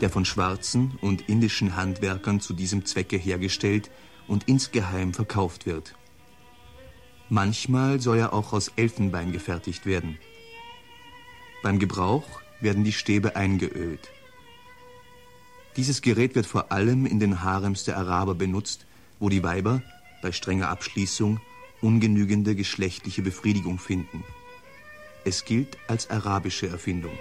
der 0.01 0.09
von 0.09 0.25
schwarzen 0.25 0.97
und 1.01 1.27
indischen 1.27 1.75
Handwerkern 1.75 2.39
zu 2.39 2.53
diesem 2.53 2.85
Zwecke 2.85 3.17
hergestellt 3.17 3.89
und 4.27 4.43
insgeheim 4.47 5.13
verkauft 5.13 5.65
wird. 5.65 5.95
Manchmal 7.29 7.99
soll 7.99 8.19
er 8.19 8.33
auch 8.33 8.53
aus 8.53 8.71
Elfenbein 8.75 9.31
gefertigt 9.31 9.85
werden. 9.85 10.17
Beim 11.63 11.79
Gebrauch 11.79 12.41
werden 12.61 12.83
die 12.83 12.93
Stäbe 12.93 13.35
eingeölt. 13.35 14.11
Dieses 15.77 16.01
Gerät 16.01 16.35
wird 16.35 16.45
vor 16.45 16.71
allem 16.71 17.05
in 17.05 17.19
den 17.19 17.43
Harems 17.43 17.83
der 17.83 17.97
Araber 17.97 18.35
benutzt, 18.35 18.85
wo 19.19 19.29
die 19.29 19.43
Weiber 19.43 19.81
bei 20.21 20.31
strenger 20.31 20.69
Abschließung 20.69 21.39
ungenügende 21.81 22.55
geschlechtliche 22.55 23.21
Befriedigung 23.21 23.79
finden. 23.79 24.23
Es 25.27 25.43
gilt 25.43 25.77
als 25.89 26.09
arabische 26.09 26.67
Erfindung. 26.69 27.11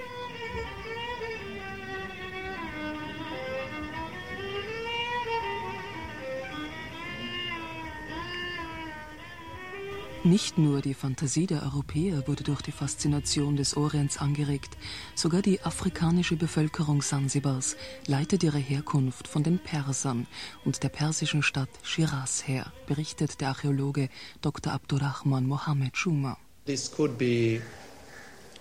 Nicht 10.22 10.56
nur 10.56 10.82
die 10.82 10.94
Fantasie 10.94 11.48
der 11.48 11.64
Europäer 11.64 12.28
wurde 12.28 12.44
durch 12.44 12.62
die 12.62 12.70
Faszination 12.70 13.56
des 13.56 13.76
Orients 13.76 14.18
angeregt, 14.18 14.76
sogar 15.16 15.42
die 15.42 15.60
afrikanische 15.62 16.36
Bevölkerung 16.36 17.02
Sansibars 17.02 17.76
leitet 18.06 18.44
ihre 18.44 18.58
Herkunft 18.58 19.26
von 19.26 19.42
den 19.42 19.58
Persern 19.58 20.28
und 20.64 20.84
der 20.84 20.90
persischen 20.90 21.42
Stadt 21.42 21.70
Shiraz 21.82 22.46
her, 22.46 22.72
berichtet 22.86 23.40
der 23.40 23.48
Archäologe 23.48 24.10
Dr. 24.42 24.72
Abdurrahman 24.72 25.48
Mohammed 25.48 25.96
Schuma. 25.96 26.38
This 26.66 26.88
could 26.88 27.16
be 27.18 27.60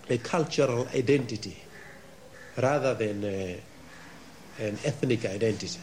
a 0.08 0.18
cultural 0.18 0.86
identity 0.94 1.56
rather 2.56 2.94
than 2.94 3.24
a, 3.24 3.58
an 4.58 4.78
ethnic 4.84 5.24
identity. 5.24 5.78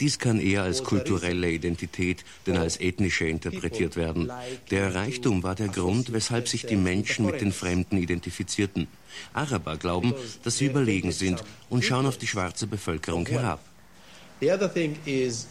Dies 0.00 0.18
kann 0.18 0.40
eher 0.40 0.62
als 0.62 0.82
kulturelle 0.82 1.50
Identität 1.50 2.24
denn 2.46 2.56
als 2.56 2.80
ethnische 2.80 3.26
interpretiert 3.26 3.96
werden. 3.96 4.30
Der 4.70 4.94
Reichtum 4.94 5.42
war 5.42 5.54
der 5.54 5.68
Grund, 5.68 6.12
weshalb 6.12 6.48
sich 6.48 6.64
die 6.64 6.76
Menschen 6.76 7.26
mit 7.26 7.42
den 7.42 7.52
Fremden 7.52 7.98
identifizierten. 7.98 8.86
Araber 9.34 9.76
glauben, 9.76 10.14
dass 10.44 10.56
sie 10.58 10.66
überlegen 10.66 11.12
sind 11.12 11.44
und 11.68 11.84
schauen 11.84 12.06
auf 12.06 12.16
die 12.16 12.26
schwarze 12.26 12.66
Bevölkerung 12.66 13.26
herab. 13.26 13.60
The 14.40 14.50
other 14.52 14.72
thing 14.72 14.96
is, 15.04 15.46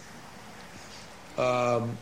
um, 1.37 1.95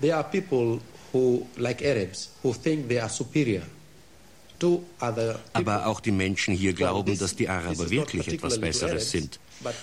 there 0.00 0.16
are 0.16 0.24
people 0.24 0.80
who, 1.12 1.46
like 1.56 1.82
Arabs, 1.82 2.30
who 2.42 2.52
think 2.52 2.88
they 2.88 3.00
are 3.00 3.08
superior. 3.08 3.62
Aber 5.54 5.86
auch 5.86 6.00
die 6.00 6.10
Menschen 6.10 6.54
hier 6.54 6.74
glauben, 6.74 7.16
dass 7.18 7.34
die 7.34 7.48
Araber 7.48 7.88
wirklich 7.88 8.28
etwas 8.28 8.60
Besseres 8.60 9.10
sind. 9.10 9.40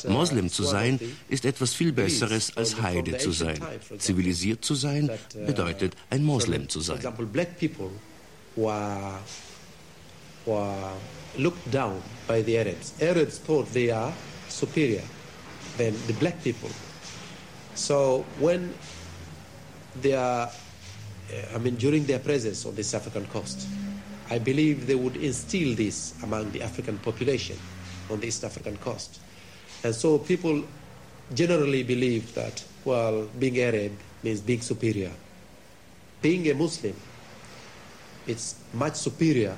Moslem 0.07 0.51
zu 0.51 0.63
sein 0.63 0.99
ist 1.29 1.45
etwas 1.45 1.73
viel 1.73 1.91
Besseres 1.91 2.55
als 2.55 2.79
Heide 2.79 3.17
zu 3.17 3.31
sein. 3.31 3.59
Zivilisiert 3.97 4.63
zu 4.63 4.75
sein 4.75 5.09
bedeutet 5.47 5.95
ein 6.11 6.23
Moslem 6.23 6.69
zu 6.69 6.81
sein. 6.81 6.99
looked 11.37 11.71
down 11.71 12.01
by 12.27 12.41
the 12.41 12.57
Arabs. 12.57 12.93
Arabs 13.01 13.37
thought 13.37 13.71
they 13.73 13.91
are 13.91 14.13
superior 14.49 15.03
than 15.77 15.93
the 16.07 16.13
black 16.13 16.43
people. 16.43 16.69
So 17.75 18.25
when 18.39 18.73
they 20.01 20.13
are, 20.13 20.49
Uh, 21.29 21.55
I 21.55 21.57
mean, 21.57 21.75
during 21.75 22.05
their 22.05 22.19
presence 22.19 22.65
on 22.65 22.75
this 22.75 22.93
African 22.93 23.25
coast, 23.27 23.67
I 24.29 24.39
believe 24.39 24.87
they 24.87 24.95
would 24.95 25.15
instill 25.17 25.75
this 25.75 26.13
among 26.23 26.51
the 26.51 26.61
African 26.61 26.97
population 26.99 27.57
on 28.09 28.19
the 28.19 28.27
East 28.27 28.43
African 28.43 28.77
coast. 28.77 29.19
And 29.83 29.93
so 29.93 30.17
people 30.17 30.63
generally 31.33 31.83
believe 31.83 32.33
that, 32.35 32.63
well, 32.85 33.27
being 33.39 33.59
Arab 33.59 33.91
means 34.23 34.41
being 34.41 34.61
superior. 34.61 35.11
Being 36.21 36.49
a 36.49 36.53
Muslim, 36.53 36.95
it's 38.25 38.55
much 38.73 38.95
superior 38.95 39.55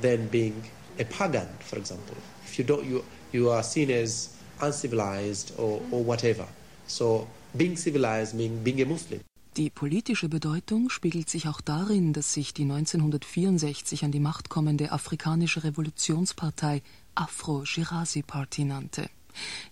than 0.00 0.28
being 0.28 0.62
a 0.98 1.04
pagan, 1.04 1.48
for 1.60 1.76
example. 1.76 2.16
If 2.44 2.58
you 2.58 2.64
don't, 2.64 2.84
you, 2.84 3.04
you 3.32 3.50
are 3.50 3.62
seen 3.62 3.90
as 3.90 4.36
uncivilized 4.60 5.54
or, 5.58 5.80
or 5.90 6.02
whatever. 6.02 6.46
So 6.86 7.28
being 7.56 7.76
civilized 7.76 8.34
means 8.34 8.62
being 8.62 8.80
a 8.82 8.86
Muslim. 8.86 9.20
Die 9.56 9.68
politische 9.68 10.28
Bedeutung 10.28 10.90
spiegelt 10.90 11.28
sich 11.28 11.48
auch 11.48 11.60
darin, 11.60 12.12
dass 12.12 12.32
sich 12.32 12.54
die 12.54 12.62
1964 12.62 14.04
an 14.04 14.12
die 14.12 14.20
Macht 14.20 14.48
kommende 14.48 14.92
afrikanische 14.92 15.64
Revolutionspartei 15.64 16.82
Afro-Shirazi 17.16 18.22
Party 18.22 18.64
nannte. 18.64 19.10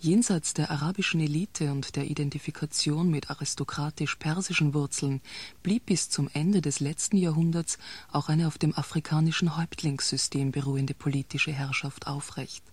Jenseits 0.00 0.52
der 0.52 0.72
arabischen 0.72 1.20
Elite 1.20 1.70
und 1.70 1.94
der 1.94 2.10
Identifikation 2.10 3.08
mit 3.08 3.30
aristokratisch-persischen 3.30 4.74
Wurzeln 4.74 5.20
blieb 5.62 5.86
bis 5.86 6.10
zum 6.10 6.28
Ende 6.32 6.60
des 6.60 6.80
letzten 6.80 7.16
Jahrhunderts 7.16 7.78
auch 8.10 8.28
eine 8.28 8.48
auf 8.48 8.58
dem 8.58 8.76
afrikanischen 8.76 9.56
Häuptlingssystem 9.56 10.50
beruhende 10.50 10.94
politische 10.94 11.52
Herrschaft 11.52 12.08
aufrecht. 12.08 12.64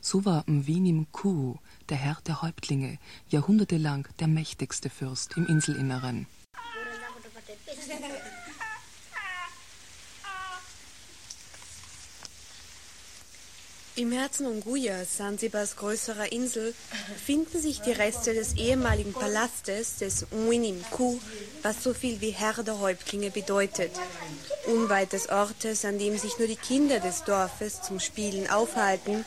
So 0.00 0.24
war 0.24 0.42
Mvini 0.46 0.92
Mkuu, 0.92 1.56
der 1.88 1.98
Herr 1.98 2.18
der 2.26 2.42
Häuptlinge, 2.42 2.98
jahrhundertelang 3.28 4.08
der 4.18 4.26
mächtigste 4.26 4.90
Fürst 4.90 5.36
im 5.36 5.46
Inselinneren. 5.46 6.26
Im 13.98 14.12
Herzen 14.12 14.46
Unguyas, 14.46 15.16
Sansibars 15.16 15.74
größerer 15.74 16.30
Insel, 16.30 16.72
finden 17.26 17.60
sich 17.60 17.80
die 17.80 17.90
Reste 17.90 18.32
des 18.32 18.54
ehemaligen 18.54 19.12
Palastes 19.12 19.96
des 19.96 20.26
Mwinim 20.30 20.84
Ku, 20.92 21.18
was 21.62 21.82
so 21.82 21.92
viel 21.94 22.20
wie 22.20 22.30
Herr 22.30 22.62
der 22.62 22.78
Häuptlinge 22.78 23.32
bedeutet. 23.32 23.90
Unweit 24.66 25.12
des 25.12 25.30
Ortes, 25.30 25.84
an 25.84 25.98
dem 25.98 26.16
sich 26.16 26.38
nur 26.38 26.46
die 26.46 26.54
Kinder 26.54 27.00
des 27.00 27.24
Dorfes 27.24 27.82
zum 27.82 27.98
Spielen 27.98 28.48
aufhalten, 28.48 29.24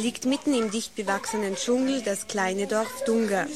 liegt 0.00 0.24
mitten 0.24 0.54
im 0.54 0.70
dicht 0.70 0.94
bewachsenen 0.94 1.56
Dschungel 1.56 2.02
das 2.02 2.26
kleine 2.26 2.66
Dorf 2.66 3.04
Dunga. 3.04 3.46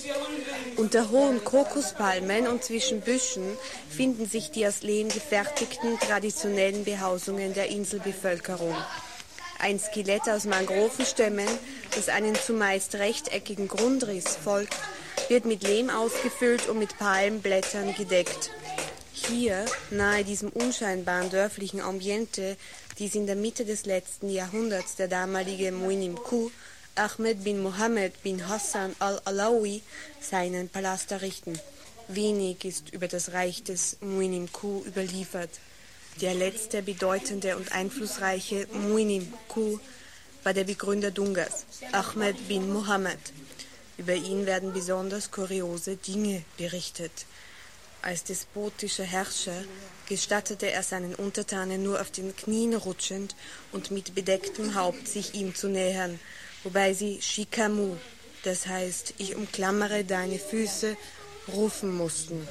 Unter 0.77 1.11
hohen 1.11 1.43
Kokospalmen 1.43 2.47
und 2.47 2.63
zwischen 2.63 3.01
Büschen 3.01 3.57
finden 3.89 4.27
sich 4.27 4.51
die 4.51 4.67
aus 4.67 4.83
Lehm 4.83 5.09
gefertigten 5.09 5.99
traditionellen 5.99 6.85
Behausungen 6.85 7.55
der 7.55 7.69
Inselbevölkerung. 7.69 8.77
Ein 9.59 9.79
Skelett 9.79 10.29
aus 10.29 10.45
Mangrovenstämmen, 10.45 11.49
das 11.95 12.09
einen 12.09 12.35
zumeist 12.35 12.97
rechteckigen 12.97 13.69
Grundriss 13.69 14.37
folgt, 14.37 14.77
wird 15.29 15.47
mit 15.47 15.63
Lehm 15.63 15.89
ausgefüllt 15.89 16.69
und 16.69 16.79
mit 16.79 16.99
Palmblättern 16.99 17.95
gedeckt. 17.95 18.51
Hier, 19.29 19.65
nahe 19.91 20.23
diesem 20.23 20.51
unscheinbaren 20.51 21.31
dörflichen 21.31 21.81
Ambiente, 21.81 22.59
dies 22.99 23.15
in 23.15 23.27
der 23.27 23.37
Mitte 23.37 23.65
des 23.65 23.87
letzten 23.87 24.29
Jahrhunderts 24.29 24.97
der 24.97 25.09
damalige 25.09 25.73
Muinim 25.73 26.17
Ku, 26.17 26.51
Ahmed 26.95 27.43
bin 27.43 27.63
Mohammed 27.63 28.23
bin 28.23 28.47
Hassan 28.47 28.95
al-Alawi, 28.99 29.83
seinen 30.21 30.69
Palast 30.69 31.11
errichten. 31.11 31.59
Wenig 32.09 32.67
ist 32.67 32.93
über 32.93 33.09
das 33.09 33.33
Reich 33.33 33.63
des 33.63 33.97
Muinim 34.03 34.53
Ku 34.53 34.85
überliefert. 34.87 35.51
Der 36.21 36.35
letzte 36.35 36.83
bedeutende 36.83 37.57
und 37.57 37.73
einflussreiche 37.73 38.69
Muinim 38.73 39.33
Ku 39.49 39.81
war 40.43 40.53
der 40.53 40.65
Begründer 40.65 41.11
Dungas, 41.11 41.65
Ahmed 41.93 42.47
bin 42.47 42.71
Mohammed. 42.71 43.19
Über 43.97 44.15
ihn 44.15 44.45
werden 44.45 44.75
besonders 44.75 45.31
kuriose 45.31 45.97
Dinge 45.97 46.43
berichtet. 46.59 47.25
Als 48.05 48.23
despotischer 48.23 49.05
Herrscher 49.05 49.65
gestattete 50.07 50.71
er 50.71 50.83
seinen 50.83 51.15
Untertanen 51.15 51.83
nur 51.83 52.03
auf 52.03 52.11
den 52.11 52.37
Knien 52.37 52.75
rutschend 52.75 53.35
und 53.73 53.91
mit 53.91 54.15
bedecktem 54.15 54.75
Haupt 54.75 55.09
sich 55.09 55.33
ihm 55.33 55.55
zu 55.55 55.69
nähern, 55.69 56.21
wobei 56.65 56.93
sie 56.93 57.23
Shikamu, 57.23 57.97
das 58.43 58.67
heißt, 58.67 59.15
ich 59.17 59.37
umklammere 59.37 60.05
deine 60.05 60.39
Füße, 60.39 60.99
rufen 61.49 61.97
mussten. 61.97 62.47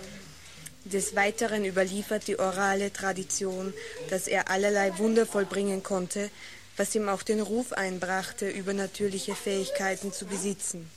Des 0.85 1.15
Weiteren 1.15 1.65
überliefert 1.65 2.27
die 2.27 2.39
orale 2.39 2.91
Tradition, 2.91 3.75
dass 4.09 4.27
er 4.27 4.49
allerlei 4.49 4.97
Wunder 4.97 5.27
vollbringen 5.27 5.83
konnte, 5.83 6.31
was 6.77 6.95
ihm 6.95 7.07
auch 7.07 7.21
den 7.21 7.41
Ruf 7.41 7.73
einbrachte, 7.73 8.49
übernatürliche 8.49 9.35
Fähigkeiten 9.35 10.13
zu 10.13 10.25
besitzen. 10.25 10.89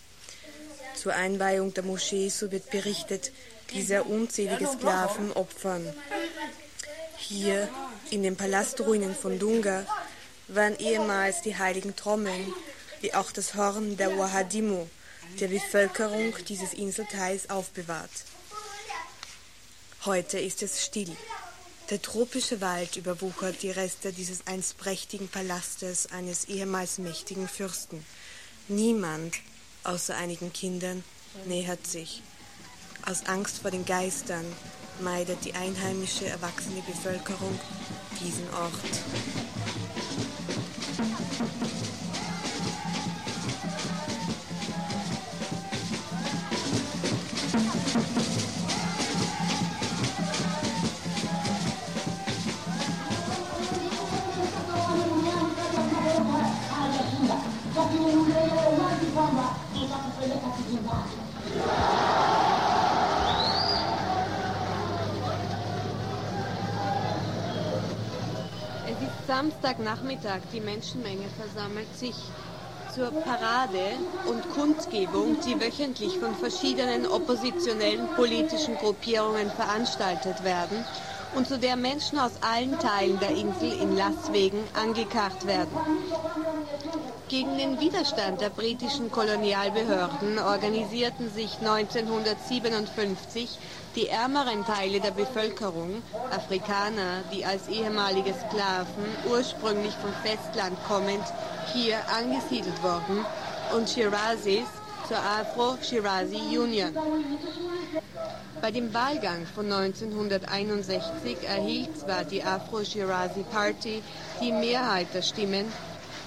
Zur 0.94 1.12
Einweihung 1.12 1.74
der 1.74 1.84
Moschee, 1.84 2.30
so 2.30 2.50
wird 2.50 2.70
berichtet, 2.70 3.32
ließ 3.70 3.90
er 3.90 4.06
unzählige 4.06 4.66
Sklaven 4.66 5.32
opfern. 5.32 5.92
Hier, 7.18 7.68
in 8.10 8.22
den 8.22 8.36
Palastruinen 8.36 9.14
von 9.14 9.38
Dunga, 9.38 9.84
waren 10.48 10.78
ehemals 10.78 11.42
die 11.42 11.56
heiligen 11.56 11.96
Trommeln, 11.96 12.52
wie 13.00 13.14
auch 13.14 13.32
das 13.32 13.54
Horn 13.54 13.96
der 13.96 14.16
Wahadimu, 14.16 14.86
der 15.40 15.48
Bevölkerung 15.48 16.34
dieses 16.48 16.72
Inselteils 16.72 17.50
aufbewahrt. 17.50 18.10
Heute 20.04 20.38
ist 20.38 20.62
es 20.62 20.84
still. 20.84 21.16
Der 21.90 22.00
tropische 22.02 22.60
Wald 22.60 22.96
überwuchert 22.96 23.62
die 23.62 23.70
Reste 23.70 24.12
dieses 24.12 24.46
einst 24.46 24.78
prächtigen 24.78 25.28
Palastes 25.28 26.10
eines 26.12 26.46
ehemals 26.46 26.98
mächtigen 26.98 27.48
Fürsten. 27.48 28.04
Niemand, 28.68 29.34
außer 29.84 30.16
einigen 30.16 30.52
Kindern, 30.52 31.04
nähert 31.44 31.86
sich. 31.86 32.22
Aus 33.08 33.24
Angst 33.26 33.58
vor 33.58 33.70
den 33.70 33.84
Geistern 33.84 34.44
meidet 35.00 35.44
die 35.44 35.54
einheimische 35.54 36.26
erwachsene 36.26 36.82
Bevölkerung 36.82 37.56
diesen 38.20 38.48
Ort. 38.52 38.72
Samstagnachmittag. 69.26 70.42
Die 70.52 70.60
Menschenmenge 70.60 71.28
versammelt 71.30 71.92
sich 71.96 72.32
zur 72.86 73.10
Parade 73.10 74.04
und 74.22 74.48
Kundgebung, 74.48 75.36
die 75.40 75.58
wöchentlich 75.60 76.18
von 76.18 76.36
verschiedenen 76.36 77.06
oppositionellen 77.06 78.08
politischen 78.08 78.78
Gruppierungen 78.78 79.50
veranstaltet 79.50 80.44
werden, 80.44 80.86
und 81.34 81.46
zu 81.46 81.58
der 81.58 81.76
Menschen 81.76 82.18
aus 82.18 82.32
allen 82.40 82.78
Teilen 82.78 83.18
der 83.20 83.30
Insel 83.30 83.72
in 83.80 83.96
Lastwegen 83.96 84.60
angekarrt 84.74 85.46
werden. 85.46 85.76
Gegen 87.28 87.58
den 87.58 87.80
Widerstand 87.80 88.40
der 88.40 88.50
britischen 88.50 89.10
Kolonialbehörden 89.10 90.38
organisierten 90.38 91.28
sich 91.28 91.58
1957 91.58 93.58
die 93.96 94.06
ärmeren 94.06 94.64
Teile 94.64 95.00
der 95.00 95.10
Bevölkerung, 95.10 96.04
Afrikaner, 96.30 97.24
die 97.32 97.44
als 97.44 97.66
ehemalige 97.66 98.32
Sklaven 98.32 99.04
ursprünglich 99.28 99.94
vom 99.94 100.12
Festland 100.22 100.78
kommend 100.86 101.24
hier 101.72 101.98
angesiedelt 102.16 102.80
wurden, 102.82 103.26
und 103.74 103.90
Shirazis 103.90 104.68
zur 105.08 105.18
Afro-Shirazi 105.18 106.58
Union. 106.58 106.94
Bei 108.60 108.70
dem 108.70 108.92
Wahlgang 108.94 109.46
von 109.46 109.70
1961 109.70 111.46
erhielt 111.46 111.96
zwar 111.96 112.24
die 112.24 112.42
Afro-Shirazi 112.42 113.44
Party 113.44 114.02
die 114.40 114.52
Mehrheit 114.52 115.12
der 115.14 115.22
Stimmen, 115.22 115.72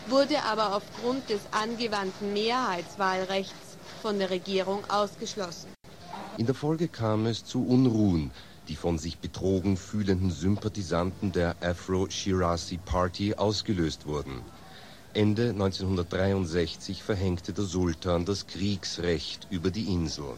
wurde 0.07 0.43
aber 0.43 0.75
aufgrund 0.75 1.29
des 1.29 1.41
angewandten 1.51 2.33
Mehrheitswahlrechts 2.33 3.77
von 4.01 4.19
der 4.19 4.29
Regierung 4.29 4.85
ausgeschlossen. 4.89 5.69
In 6.37 6.45
der 6.45 6.55
Folge 6.55 6.87
kam 6.87 7.25
es 7.25 7.43
zu 7.43 7.65
Unruhen, 7.65 8.31
die 8.69 8.75
von 8.75 8.97
sich 8.97 9.17
betrogen 9.19 9.75
fühlenden 9.75 10.31
Sympathisanten 10.31 11.31
der 11.31 11.55
Afro-Shirazi 11.61 12.77
Party 12.77 13.35
ausgelöst 13.35 14.05
wurden. 14.05 14.43
Ende 15.13 15.49
1963 15.49 17.01
verhängte 17.01 17.51
der 17.51 17.65
Sultan 17.65 18.25
das 18.25 18.45
Kriegsrecht 18.45 19.47
über 19.49 19.71
die 19.71 19.91
Insel. 19.91 20.37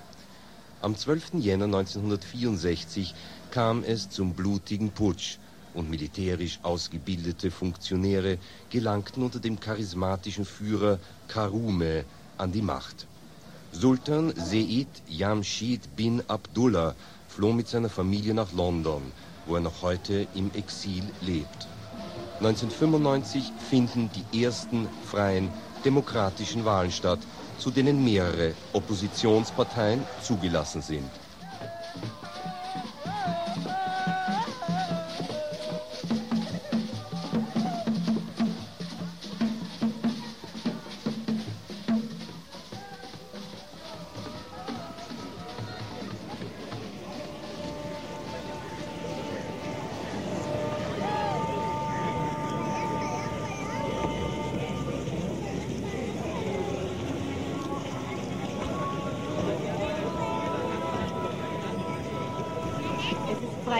Am 0.83 0.95
12. 0.95 1.33
Jänner 1.35 1.65
1964 1.65 3.13
kam 3.51 3.83
es 3.83 4.09
zum 4.09 4.33
blutigen 4.33 4.89
Putsch 4.89 5.37
und 5.75 5.91
militärisch 5.91 6.57
ausgebildete 6.63 7.51
Funktionäre 7.51 8.39
gelangten 8.71 9.21
unter 9.21 9.39
dem 9.39 9.59
charismatischen 9.59 10.43
Führer 10.43 10.97
Karume 11.27 12.03
an 12.39 12.51
die 12.51 12.63
Macht. 12.63 13.05
Sultan 13.71 14.33
Seid 14.35 14.87
Jamshid 15.07 15.95
bin 15.95 16.23
Abdullah 16.27 16.95
floh 17.27 17.53
mit 17.53 17.67
seiner 17.67 17.89
Familie 17.89 18.33
nach 18.33 18.51
London, 18.51 19.03
wo 19.45 19.55
er 19.55 19.61
noch 19.61 19.83
heute 19.83 20.27
im 20.33 20.51
Exil 20.55 21.03
lebt. 21.21 21.67
1995 22.39 23.53
finden 23.69 24.09
die 24.09 24.43
ersten 24.43 24.89
freien 25.05 25.51
demokratischen 25.85 26.65
Wahlen 26.65 26.91
statt, 26.91 27.19
zu 27.61 27.69
denen 27.69 28.03
mehrere 28.03 28.55
Oppositionsparteien 28.73 30.07
zugelassen 30.17 30.81
sind. 30.81 31.20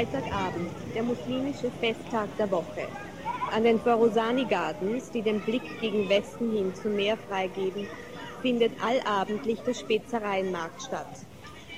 Freitagabend, 0.01 0.71
der 0.95 1.03
muslimische 1.03 1.69
Festtag 1.79 2.35
der 2.37 2.49
Woche. 2.49 2.87
An 3.51 3.63
den 3.63 3.79
Forosani 3.79 4.45
Gardens, 4.45 5.11
die 5.11 5.21
den 5.21 5.39
Blick 5.41 5.61
gegen 5.79 6.09
Westen 6.09 6.51
hin 6.51 6.73
zum 6.73 6.95
Meer 6.95 7.17
freigeben, 7.17 7.87
findet 8.41 8.71
allabendlich 8.83 9.59
der 9.59 9.75
Spezereienmarkt 9.75 10.81
statt. 10.81 11.27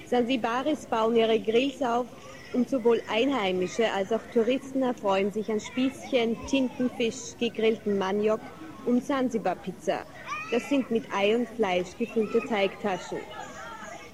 Sansibaris 0.05 0.85
bauen 0.85 1.17
ihre 1.17 1.37
Grills 1.37 1.81
auf 1.81 2.05
und 2.53 2.69
sowohl 2.69 3.01
Einheimische 3.11 3.91
als 3.91 4.13
auch 4.13 4.23
Touristen 4.33 4.83
erfreuen 4.83 5.33
sich 5.33 5.51
an 5.51 5.59
Spießchen, 5.59 6.37
Tintenfisch, 6.47 7.35
gegrillten 7.37 7.97
Maniok 7.97 8.39
und 8.85 9.03
Sansibar-Pizza. 9.03 10.05
Das 10.49 10.69
sind 10.69 10.89
mit 10.91 11.03
Ei 11.13 11.35
und 11.35 11.49
Fleisch 11.49 11.97
gefüllte 11.99 12.39
Teigtaschen. 12.47 13.19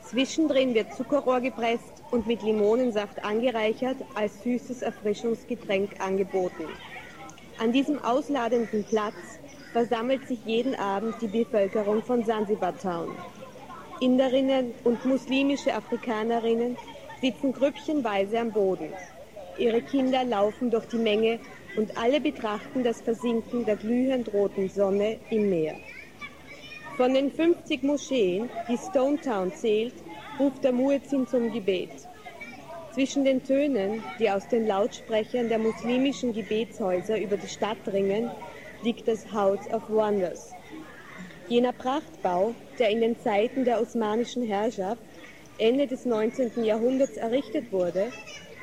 Zwischendrin 0.01 0.73
wird 0.73 0.95
Zuckerrohr 0.95 1.41
gepresst 1.41 1.98
und 2.11 2.27
mit 2.27 2.41
Limonensaft 2.41 3.23
angereichert 3.23 3.97
als 4.15 4.41
süßes 4.43 4.81
Erfrischungsgetränk 4.81 5.99
angeboten. 5.99 6.65
An 7.57 7.71
diesem 7.71 8.03
ausladenden 8.03 8.83
Platz 8.85 9.39
versammelt 9.73 10.27
sich 10.27 10.39
jeden 10.45 10.75
Abend 10.75 11.15
die 11.21 11.27
Bevölkerung 11.27 12.01
von 12.01 12.23
Zanzibar 12.23 12.77
Town. 12.79 13.09
Inderinnen 13.99 14.73
und 14.83 15.03
muslimische 15.05 15.73
Afrikanerinnen 15.73 16.77
sitzen 17.21 17.51
grüppchenweise 17.51 18.39
am 18.39 18.51
Boden. 18.51 18.89
Ihre 19.57 19.81
Kinder 19.81 20.23
laufen 20.23 20.71
durch 20.71 20.85
die 20.85 20.97
Menge 20.97 21.39
und 21.75 21.97
alle 21.97 22.21
betrachten 22.21 22.83
das 22.83 23.01
Versinken 23.01 23.65
der 23.65 23.75
glühend 23.75 24.31
roten 24.33 24.69
Sonne 24.69 25.17
im 25.29 25.49
Meer. 25.49 25.75
Von 26.95 27.13
den 27.13 27.31
50 27.31 27.83
Moscheen, 27.83 28.49
die 28.67 28.77
Stone 28.77 29.19
Town 29.21 29.53
zählt, 29.53 29.93
ruft 30.39 30.63
der 30.63 30.71
Muezzin 30.71 31.27
zum 31.27 31.51
Gebet. 31.51 31.89
Zwischen 32.91 33.25
den 33.25 33.43
Tönen, 33.43 34.03
die 34.19 34.29
aus 34.31 34.47
den 34.47 34.65
Lautsprechern 34.65 35.49
der 35.49 35.59
muslimischen 35.59 36.33
Gebetshäuser 36.33 37.19
über 37.19 37.37
die 37.37 37.47
Stadt 37.47 37.77
dringen, 37.85 38.31
liegt 38.81 39.07
das 39.07 39.31
House 39.33 39.67
of 39.73 39.89
Wonders. 39.89 40.55
Jener 41.49 41.73
Prachtbau, 41.73 42.55
der 42.79 42.89
in 42.89 43.01
den 43.01 43.17
Zeiten 43.19 43.65
der 43.65 43.81
osmanischen 43.81 44.43
Herrschaft 44.43 45.01
Ende 45.57 45.87
des 45.87 46.05
19. 46.05 46.63
Jahrhunderts 46.63 47.17
errichtet 47.17 47.71
wurde 47.71 48.13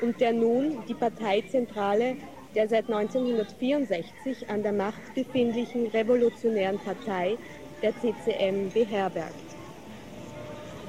und 0.01 0.19
der 0.19 0.33
nun 0.33 0.83
die 0.87 0.95
Parteizentrale 0.95 2.15
der 2.55 2.67
seit 2.67 2.89
1964 2.89 4.49
an 4.49 4.63
der 4.63 4.73
Macht 4.73 5.13
befindlichen 5.13 5.85
Revolutionären 5.85 6.79
Partei, 6.79 7.37
der 7.83 7.95
CCM, 7.95 8.71
beherbergt. 8.71 9.46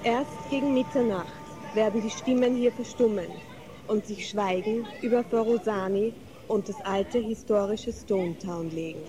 Erst 0.09 0.49
gegen 0.49 0.73
Mitternacht 0.73 1.43
werden 1.75 2.01
die 2.01 2.09
Stimmen 2.09 2.55
hier 2.55 2.73
verstummen 2.73 3.29
und 3.87 4.07
sich 4.07 4.27
Schweigen 4.27 4.87
über 5.03 5.23
Forosani 5.23 6.15
und 6.47 6.67
das 6.67 6.81
alte 6.81 7.19
historische 7.19 7.93
Stone 7.93 8.39
Town 8.39 8.71
legen. 8.71 9.05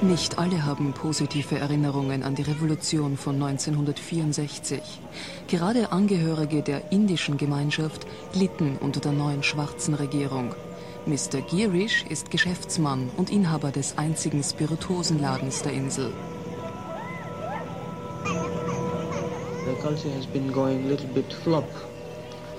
Nicht 0.00 0.38
alle 0.38 0.64
haben 0.64 0.92
positive 0.92 1.58
Erinnerungen 1.58 2.22
an 2.22 2.36
die 2.36 2.42
Revolution 2.42 3.16
von 3.16 3.34
1964. 3.42 4.80
Gerade 5.48 5.90
Angehörige 5.90 6.62
der 6.62 6.92
indischen 6.92 7.36
Gemeinschaft 7.36 8.06
litten 8.32 8.76
unter 8.78 9.00
der 9.00 9.10
neuen 9.10 9.42
schwarzen 9.42 9.94
Regierung. 9.94 10.54
Mr. 11.06 11.40
Gierish 11.40 12.04
ist 12.08 12.30
Geschäftsmann 12.30 13.10
und 13.16 13.30
Inhaber 13.30 13.72
des 13.72 13.98
einzigen 13.98 14.44
Spirituosenladens 14.44 15.62
der 15.62 15.72
Insel. 15.72 16.12
The 19.66 19.74
culture 19.82 20.14
has 20.14 20.26
been 20.26 20.52
going 20.52 20.84
a 20.84 20.88
little 20.88 21.08
bit 21.08 21.32
flop. 21.42 21.68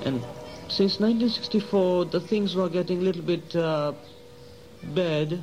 And 0.03 0.21
since 0.67 0.99
1964, 0.99 2.11
the 2.11 2.19
things 2.19 2.53
were 2.53 2.69
getting 2.69 2.99
a 2.99 3.03
little 3.03 3.23
bit 3.23 3.55
uh, 3.55 3.93
bad. 4.93 5.39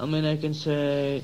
I 0.00 0.06
mean, 0.06 0.24
I 0.24 0.36
can 0.36 0.54
say 0.54 1.22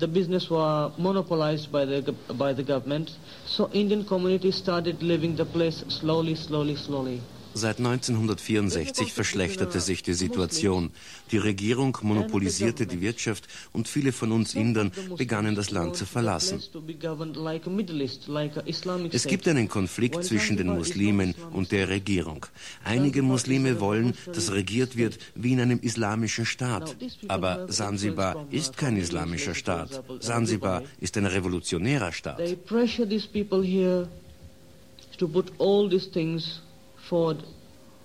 the 0.00 0.08
business 0.08 0.50
were 0.50 0.90
monopolized 0.98 1.70
by 1.70 1.84
the 1.84 2.00
by 2.34 2.52
the 2.52 2.62
government. 2.62 3.10
So 3.46 3.70
Indian 3.72 4.04
community 4.04 4.50
started 4.50 5.02
leaving 5.02 5.36
the 5.36 5.44
place 5.44 5.84
slowly, 5.88 6.34
slowly, 6.34 6.74
slowly. 6.74 7.20
Seit 7.54 7.78
1964 7.78 9.12
verschlechterte 9.12 9.80
sich 9.80 10.02
die 10.02 10.14
Situation. 10.14 10.90
Die 11.32 11.38
Regierung 11.38 11.96
monopolisierte 12.02 12.86
die 12.86 13.00
Wirtschaft 13.00 13.48
und 13.72 13.88
viele 13.88 14.12
von 14.12 14.32
uns 14.32 14.54
Indern 14.54 14.92
begannen 15.16 15.54
das 15.54 15.70
Land 15.70 15.96
zu 15.96 16.06
verlassen. 16.06 16.62
Es 19.12 19.26
gibt 19.26 19.48
einen 19.48 19.68
Konflikt 19.68 20.24
zwischen 20.24 20.56
den 20.56 20.68
Muslimen 20.68 21.34
und 21.52 21.72
der 21.72 21.88
Regierung. 21.88 22.46
Einige 22.84 23.22
Muslime 23.22 23.80
wollen, 23.80 24.14
dass 24.32 24.52
regiert 24.52 24.96
wird 24.96 25.18
wie 25.34 25.52
in 25.52 25.60
einem 25.60 25.80
islamischen 25.80 26.46
Staat. 26.46 26.96
Aber 27.28 27.66
Sansibar 27.70 28.46
ist 28.50 28.76
kein 28.76 28.96
islamischer 28.96 29.54
Staat. 29.54 30.02
Sansibar 30.20 30.82
ist 31.00 31.16
ein 31.16 31.26
revolutionärer 31.26 32.12
Staat. 32.12 32.40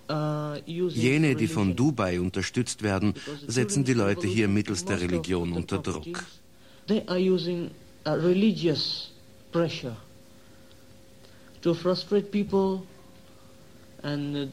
Jene, 0.07 1.35
die 1.35 1.47
von 1.47 1.75
Dubai 1.75 2.19
unterstützt 2.19 2.83
werden, 2.83 3.13
setzen 3.47 3.83
die 3.83 3.93
Leute 3.93 4.27
hier 4.27 4.47
mittels 4.47 4.85
der 4.85 5.01
Religion 5.01 5.53
unter 5.53 5.79
Druck. 5.79 6.23
They 6.87 7.01
are 7.07 7.17
using 7.17 7.71
uh, 8.05 8.11
religious 8.11 9.09
pressure 9.51 9.95
to 11.61 11.73
frustrate 11.73 12.31
people 12.31 12.83
and 14.03 14.35
uh, 14.35 14.45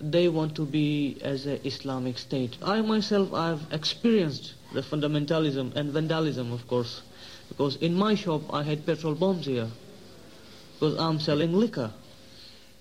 they 0.00 0.28
want 0.28 0.56
to 0.56 0.66
be 0.66 1.16
as 1.22 1.46
an 1.46 1.60
Islamic 1.62 2.18
state. 2.18 2.58
I 2.62 2.82
myself, 2.82 3.32
I've 3.32 3.62
experienced 3.70 4.54
the 4.74 4.82
fundamentalism 4.82 5.76
and 5.76 5.92
vandalism, 5.92 6.52
of 6.52 6.66
course, 6.66 7.02
because 7.48 7.76
in 7.76 7.94
my 7.94 8.16
shop 8.16 8.42
I 8.52 8.64
had 8.64 8.84
petrol 8.84 9.14
bombs 9.14 9.46
here, 9.46 9.68
because 10.74 10.98
I'm 10.98 11.20
selling 11.20 11.52
liquor. 11.52 11.92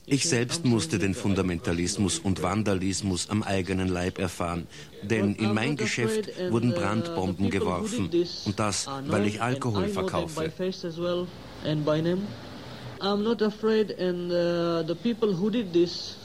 Ich 0.07 0.29
selbst 0.29 0.65
musste 0.65 0.99
den 0.99 1.13
Fundamentalismus 1.15 2.19
und 2.19 2.43
Vandalismus 2.43 3.29
am 3.29 3.41
eigenen 3.43 3.87
Leib 3.87 4.19
erfahren, 4.19 4.67
denn 5.01 5.35
in 5.35 5.53
mein 5.53 5.75
Geschäft 5.75 6.29
wurden 6.51 6.73
Brandbomben 6.73 7.49
geworfen 7.49 8.09
und 8.45 8.59
das, 8.59 8.87
weil 9.07 9.25
ich 9.25 9.41
Alkohol 9.41 9.87
verkaufe. 9.87 10.51
I'm 13.01 13.23
not 13.23 13.41
afraid 13.41 13.91
and 13.99 14.31
uh, 14.31 14.81
the 14.87 14.95
people 14.95 15.33
who 15.33 15.49
did 15.49 15.73
this 15.73 16.15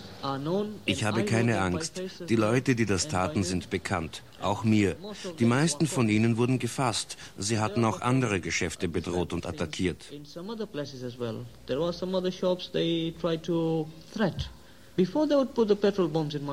ich 0.87 1.04
habe 1.04 1.24
keine 1.24 1.61
Angst. 1.61 2.02
Die 2.28 2.37
Leute, 2.37 2.74
die 2.74 2.87
das 2.87 3.09
taten, 3.09 3.42
sind 3.42 3.70
bekannt. 3.70 4.22
Auch 4.40 4.64
mir. 4.64 4.96
Die 5.38 5.44
meisten 5.44 5.87
von 5.87 6.09
ihnen 6.09 6.37
wurden 6.37 6.59
gefasst. 6.59 7.16
Sie 7.38 7.59
hatten 7.59 7.85
auch 7.85 8.00
andere 8.00 8.40
Geschäfte 8.40 8.88
bedroht 8.88 9.33
und 9.33 9.46
attackiert. 9.46 10.04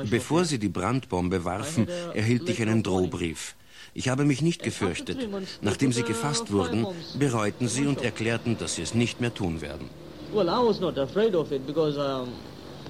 Bevor 0.10 0.46
sie 0.46 0.60
die 0.60 0.70
Brandbombe 0.70 1.46
warfen, 1.46 1.88
erhielt 2.14 2.50
ich 2.50 2.62
einen 2.62 2.84
Drohbrief. 2.84 3.56
Ich 3.94 4.10
habe 4.10 4.26
mich 4.26 4.42
nicht 4.42 4.62
gefürchtet. 4.64 5.18
Nachdem 5.62 5.92
sie 5.92 6.04
gefasst 6.04 6.52
wurden, 6.52 6.86
bereuten 7.18 7.68
sie 7.68 7.88
und 7.88 8.02
erklärten, 8.04 8.58
dass 8.58 8.76
sie 8.76 8.84
es 8.84 8.94
nicht 8.94 9.22
mehr 9.22 9.34
tun 9.34 9.62
werden. 9.62 9.90
Well, 10.34 10.50
I 10.50 10.60
was 10.62 10.80
not 10.80 10.98
afraid 10.98 11.34
of 11.36 11.52
it 11.52 11.66
because 11.66 11.98
um, 11.98 12.28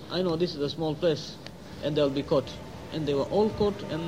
I 0.09 0.21
know 0.21 0.37
this 0.37 0.55
is 0.55 0.61
a 0.61 0.69
small 0.69 0.95
place 0.95 1.35
and 1.83 1.95
they'll 1.95 2.09
be 2.09 2.23
caught. 2.23 2.49
And 2.93 3.05
they 3.05 3.13
were 3.13 3.29
all 3.29 3.49
caught 3.51 3.81
and 3.91 4.01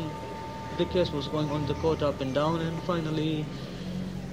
the 0.78 0.86
case 0.86 1.12
was 1.12 1.28
going 1.28 1.50
on 1.50 1.68
the 1.68 1.74
court 1.76 2.02
up 2.02 2.22
and 2.22 2.34
down 2.34 2.62
and 2.62 2.82
finally 2.84 3.46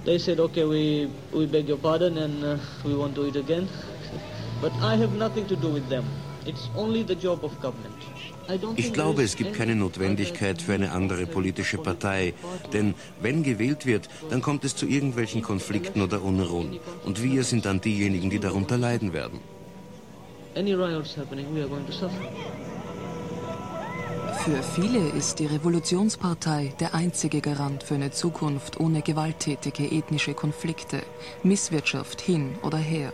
they 0.04 0.18
said, 0.18 0.38
okay, 0.38 0.64
we, 0.64 1.10
we 1.32 1.46
beg 1.46 1.66
your 1.66 1.78
pardon 1.78 2.18
and 2.18 2.44
uh, 2.44 2.56
we 2.84 2.94
won't 2.94 3.14
do 3.14 3.24
it 3.24 3.34
again. 3.34 3.68
but 4.60 4.72
I 4.74 4.94
have 4.94 5.14
nothing 5.14 5.46
to 5.48 5.56
do 5.56 5.68
with 5.68 5.88
them. 5.88 6.04
It's 6.46 6.68
only 6.76 7.02
the 7.02 7.16
job 7.16 7.44
of 7.44 7.60
government. 7.60 7.94
Ich 8.76 8.92
glaube, 8.92 9.24
es 9.24 9.34
gibt 9.34 9.54
keine 9.54 9.74
Notwendigkeit 9.74 10.62
für 10.62 10.74
eine 10.74 10.92
andere 10.92 11.26
politische 11.26 11.78
Partei, 11.78 12.32
denn 12.72 12.94
wenn 13.20 13.42
gewählt 13.42 13.86
wird, 13.86 14.08
dann 14.30 14.40
kommt 14.40 14.64
es 14.64 14.76
zu 14.76 14.86
irgendwelchen 14.86 15.42
Konflikten 15.42 16.00
oder 16.00 16.22
Unruhen. 16.22 16.78
Und 17.04 17.24
wir 17.24 17.42
sind 17.42 17.64
dann 17.64 17.80
diejenigen, 17.80 18.30
die 18.30 18.38
darunter 18.38 18.78
leiden 18.78 19.12
werden 19.12 19.40
any 20.56 20.74
riots 20.74 21.16
happening, 21.16 21.54
we 21.54 21.60
are 21.60 21.68
going 21.68 21.86
to 21.86 21.92
suffer. 21.92 22.22
Für 24.44 24.62
viele 24.62 25.08
ist 25.08 25.40
die 25.40 25.46
Revolutionspartei 25.46 26.72
der 26.78 26.94
einzige 26.94 27.40
Garant 27.40 27.82
für 27.82 27.96
eine 27.96 28.12
Zukunft 28.12 28.78
ohne 28.78 29.02
gewalttätige 29.02 29.90
ethnische 29.90 30.34
Konflikte, 30.34 31.02
Misswirtschaft 31.42 32.20
hin 32.20 32.54
oder 32.62 32.78
her. 32.78 33.12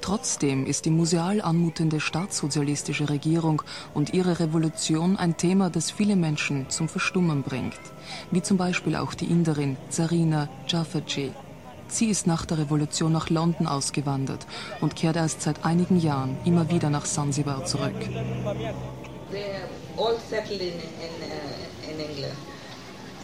Trotzdem 0.00 0.66
ist 0.66 0.84
die 0.84 0.90
museal 0.90 1.40
anmutende 1.40 2.00
staatssozialistische 2.00 3.08
Regierung 3.08 3.62
und 3.94 4.12
ihre 4.12 4.40
Revolution 4.40 5.16
ein 5.16 5.36
Thema, 5.36 5.70
das 5.70 5.90
viele 5.90 6.16
Menschen 6.16 6.68
zum 6.68 6.88
Verstummen 6.88 7.42
bringt, 7.42 7.80
wie 8.30 8.42
zum 8.42 8.56
Beispiel 8.56 8.96
auch 8.96 9.14
die 9.14 9.26
Inderin 9.26 9.76
Zarina 9.88 10.48
Jaferci, 10.66 11.32
Sie 11.88 12.06
ist 12.06 12.26
nach 12.26 12.44
der 12.44 12.58
Revolution 12.58 13.12
nach 13.12 13.30
London 13.30 13.66
ausgewandert 13.66 14.46
und 14.80 14.96
kehrt 14.96 15.16
erst 15.16 15.42
seit 15.42 15.64
einigen 15.64 16.00
Jahren 16.00 16.36
immer 16.44 16.68
wieder 16.70 16.90
nach 16.90 17.06
Sansibar 17.06 17.64
zurück. 17.64 17.94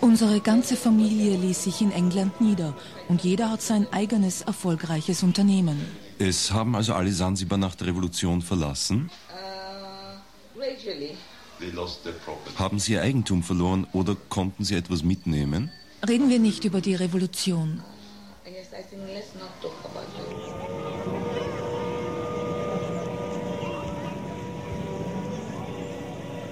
Unsere 0.01 0.41
ganze 0.41 0.77
Familie 0.77 1.37
ließ 1.37 1.63
sich 1.65 1.81
in 1.81 1.93
England 1.93 2.41
nieder 2.41 2.75
und 3.09 3.23
jeder 3.23 3.51
hat 3.51 3.63
sein 3.63 3.87
eigenes 3.93 4.43
erfolgreiches 4.43 5.23
Unternehmen. 5.23 5.81
Es 6.19 6.51
haben 6.53 6.75
also 6.75 6.95
alle 6.95 7.13
Sansibar 7.13 7.59
nach 7.59 7.75
der 7.75 7.89
Revolution 7.89 8.43
verlassen? 8.43 9.11
Haben 12.59 12.79
sie 12.79 12.93
ihr 12.93 13.03
Eigentum 13.03 13.43
verloren 13.43 13.87
oder 13.93 14.17
konnten 14.29 14.65
sie 14.65 14.75
etwas 14.75 15.05
mitnehmen? 15.05 15.71
Reden 16.09 16.31
wir 16.31 16.41
nicht 16.41 16.65
über 16.65 16.81
die 16.81 16.97
Revolution. 16.97 17.81
I 18.75 18.81
think 18.81 19.03
let's 19.13 19.35
not 19.35 19.51
talk 19.61 19.85
about 19.85 20.09
it. 20.19 20.33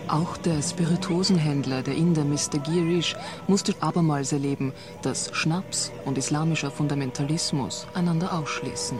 Auch 0.08 0.36
der 0.38 0.60
Spirituosenhändler, 0.60 1.82
der 1.82 1.94
Inder 1.94 2.24
Mr. 2.24 2.58
Girish, 2.58 3.16
musste 3.46 3.74
abermals 3.80 4.32
erleben, 4.32 4.74
dass 5.02 5.34
Schnaps 5.34 5.92
und 6.04 6.18
islamischer 6.18 6.70
Fundamentalismus 6.70 7.86
einander 7.94 8.36
ausschließen. 8.36 8.98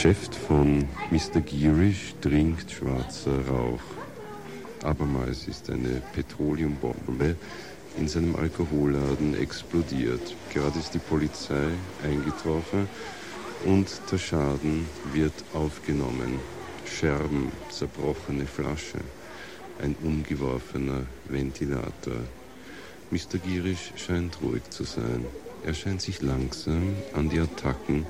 Geschäft 0.00 0.34
von 0.34 0.88
Mr. 1.10 1.42
Dringt 2.50 2.72
schwarzer 2.72 3.46
Rauch. 3.46 3.80
Abermals 4.82 5.46
ist 5.46 5.70
eine 5.70 6.02
Petroleumbombe 6.12 7.36
in 7.96 8.08
seinem 8.08 8.34
Alkoholladen 8.34 9.40
explodiert. 9.40 10.34
Gerade 10.52 10.80
ist 10.80 10.92
die 10.92 10.98
Polizei 10.98 11.68
eingetroffen 12.02 12.88
und 13.66 13.86
der 14.10 14.18
Schaden 14.18 14.86
wird 15.12 15.32
aufgenommen. 15.54 16.40
Scherben, 16.86 17.52
zerbrochene 17.70 18.46
Flasche, 18.46 18.98
ein 19.80 19.94
umgeworfener 20.02 21.06
Ventilator. 21.28 22.24
Mr. 23.12 23.38
Girish 23.46 23.92
scheint 23.94 24.42
ruhig 24.42 24.68
zu 24.70 24.82
sein. 24.82 25.24
Er 25.64 25.74
scheint 25.74 26.02
sich 26.02 26.20
langsam 26.20 26.96
an 27.14 27.28
die 27.28 27.38
Attacken 27.38 28.06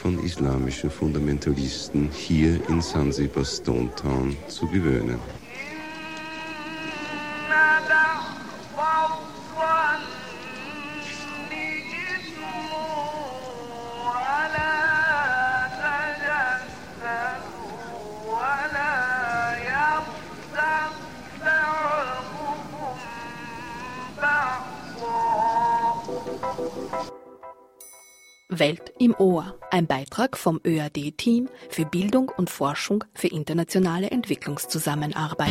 von 0.00 0.18
islamischen 0.24 0.90
Fundamentalisten 0.90 2.08
hier 2.10 2.58
in 2.70 2.80
Sansibar 2.80 3.44
Stone 3.44 3.90
Town 3.96 4.34
zu 4.48 4.66
gewöhnen. 4.66 5.20
Welt 28.48 28.92
im 28.98 29.14
Ohr, 29.18 29.59
ein 29.70 29.86
Beitrag 29.86 30.36
vom 30.36 30.60
ÖAD-Team 30.64 31.48
für 31.68 31.84
Bildung 31.84 32.30
und 32.36 32.50
Forschung 32.50 33.04
für 33.14 33.28
internationale 33.28 34.10
Entwicklungszusammenarbeit. 34.10 35.50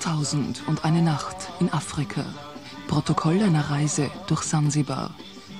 Tausend 0.00 0.62
und 0.66 0.84
eine 0.84 1.02
Nacht 1.02 1.36
in 1.60 1.72
Afrika. 1.72 2.24
Protokoll 2.86 3.42
einer 3.42 3.70
Reise 3.70 4.10
durch 4.26 4.42
Sansibar 4.42 5.14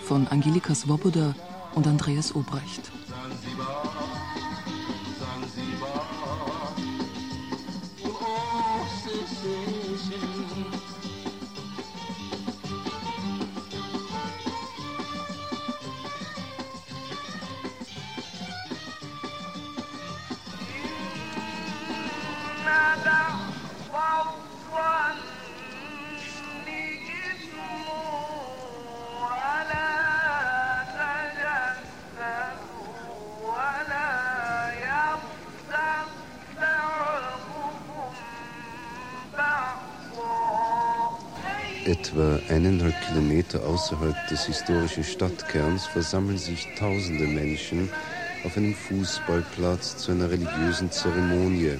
von 0.04 0.26
Angelika 0.28 0.74
Svoboda 0.74 1.34
und 1.74 1.86
Andreas 1.86 2.34
Obrecht. 2.34 2.90
Außerhalb 43.78 44.26
des 44.26 44.44
historischen 44.46 45.04
Stadtkerns 45.04 45.86
versammeln 45.86 46.36
sich 46.36 46.66
tausende 46.76 47.28
Menschen 47.28 47.88
auf 48.42 48.56
einem 48.56 48.74
Fußballplatz 48.74 49.98
zu 49.98 50.10
einer 50.10 50.28
religiösen 50.28 50.90
Zeremonie. 50.90 51.78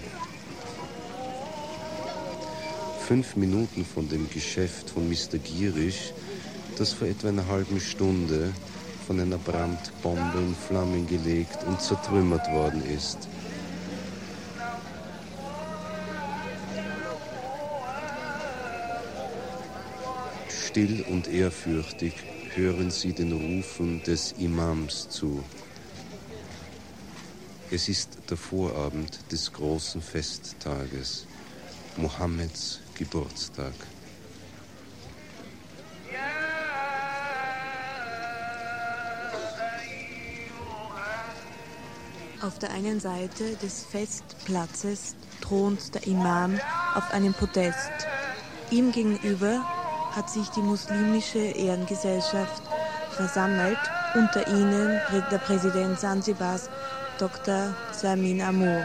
Fünf 3.01 3.35
Minuten 3.35 3.85
von 3.85 4.09
dem 4.09 4.31
Geschäft 4.31 4.91
von 4.91 5.09
Mr. 5.09 5.39
Gierisch, 5.43 6.13
das 6.79 6.93
vor 6.93 7.09
etwa 7.09 7.31
einer 7.31 7.49
halben 7.49 7.81
Stunde 7.81 8.53
von 9.05 9.19
einer 9.19 9.39
Brandbombe 9.39 10.39
in 10.39 10.55
Flammen 10.55 11.05
gelegt 11.05 11.65
und 11.67 11.81
zertrümmert 11.81 12.47
worden 12.53 12.83
ist. 12.97 13.27
Still 20.79 21.05
und 21.09 21.27
ehrfürchtig 21.27 22.13
hören 22.55 22.93
sie 22.93 23.13
den 23.13 23.33
Rufen 23.33 24.01
des 24.05 24.31
Imams 24.39 25.09
zu. 25.09 25.43
Es 27.73 27.89
ist 27.89 28.11
der 28.31 28.37
Vorabend 28.37 29.19
des 29.33 29.53
großen 29.53 30.01
Festtages, 30.01 31.27
Mohammeds 31.97 32.79
Geburtstag. 32.95 33.73
Auf 42.41 42.57
der 42.61 42.71
einen 42.71 43.01
Seite 43.01 43.57
des 43.57 43.85
Festplatzes 43.85 45.17
thront 45.41 45.93
der 45.97 46.07
Imam 46.07 46.61
auf 46.95 47.11
einem 47.11 47.35
Podest. 47.35 47.91
Ihm 48.71 48.93
gegenüber 48.93 49.67
hat 50.15 50.31
sich 50.31 50.49
die 50.51 50.63
muslimische 50.63 51.39
Ehrengesellschaft 51.39 52.63
versammelt, 53.11 53.79
unter 54.15 54.47
ihnen 54.49 55.01
der 55.31 55.39
Präsident 55.39 55.99
Zanzibars, 55.99 56.69
Dr. 57.19 57.75
Samin 57.93 58.41
Amour. 58.41 58.85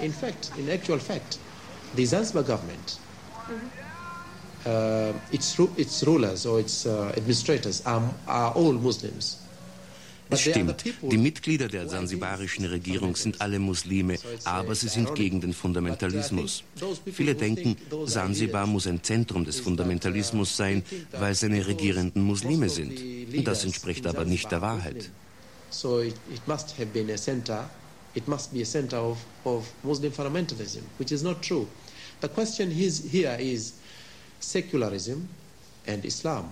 In 0.00 0.12
fact, 0.12 0.52
in 0.56 0.68
actual 0.68 1.00
fact, 1.00 1.38
the 1.94 2.06
Zanzibar 2.06 2.44
government 2.44 2.98
uh, 4.66 5.12
its, 5.32 5.58
its 5.76 6.06
rulers 6.06 6.46
or 6.46 6.60
its 6.60 6.86
uh, 6.86 7.12
administrators 7.16 7.84
are, 7.86 8.02
are 8.26 8.52
all 8.54 8.72
Muslims. 8.72 9.38
Es 10.30 10.42
stimmt, 10.42 10.84
die 11.02 11.16
Mitglieder 11.16 11.68
der 11.68 11.88
sansibarischen 11.88 12.66
Regierung 12.66 13.16
sind 13.16 13.40
alle 13.40 13.58
Muslime, 13.58 14.16
aber 14.44 14.74
sie 14.74 14.88
sind 14.88 15.14
gegen 15.14 15.40
den 15.40 15.54
Fundamentalismus. 15.54 16.64
Viele 17.10 17.34
denken, 17.34 17.76
Sansibar 18.04 18.66
muss 18.66 18.86
ein 18.86 19.02
Zentrum 19.02 19.44
des 19.44 19.60
Fundamentalismus 19.60 20.54
sein, 20.54 20.82
weil 21.12 21.34
seine 21.34 21.66
Regierenden 21.66 22.22
Muslime 22.22 22.68
sind. 22.68 23.00
Das 23.46 23.64
entspricht 23.64 24.06
aber 24.06 24.24
nicht 24.26 24.50
der 24.50 24.60
Wahrheit. 24.60 25.10
So 25.70 26.00
it, 26.00 26.14
it 26.32 26.46
must 26.46 26.78
have 26.78 26.86
been 26.86 27.10
a 27.10 27.16
center, 27.16 27.68
it 28.14 28.26
must 28.26 28.52
be 28.52 28.62
a 28.62 28.64
center 28.64 28.98
of, 28.98 29.18
of 29.44 29.66
Muslim 29.82 30.10
fundamentalism, 30.10 30.80
which 30.98 31.12
is 31.12 31.22
not 31.22 31.42
true. 31.42 31.66
The 32.20 32.28
question 32.28 32.70
is, 32.70 33.04
here 33.12 33.36
is 33.38 33.74
secularism 34.40 35.28
and 35.86 36.04
Islam. 36.04 36.50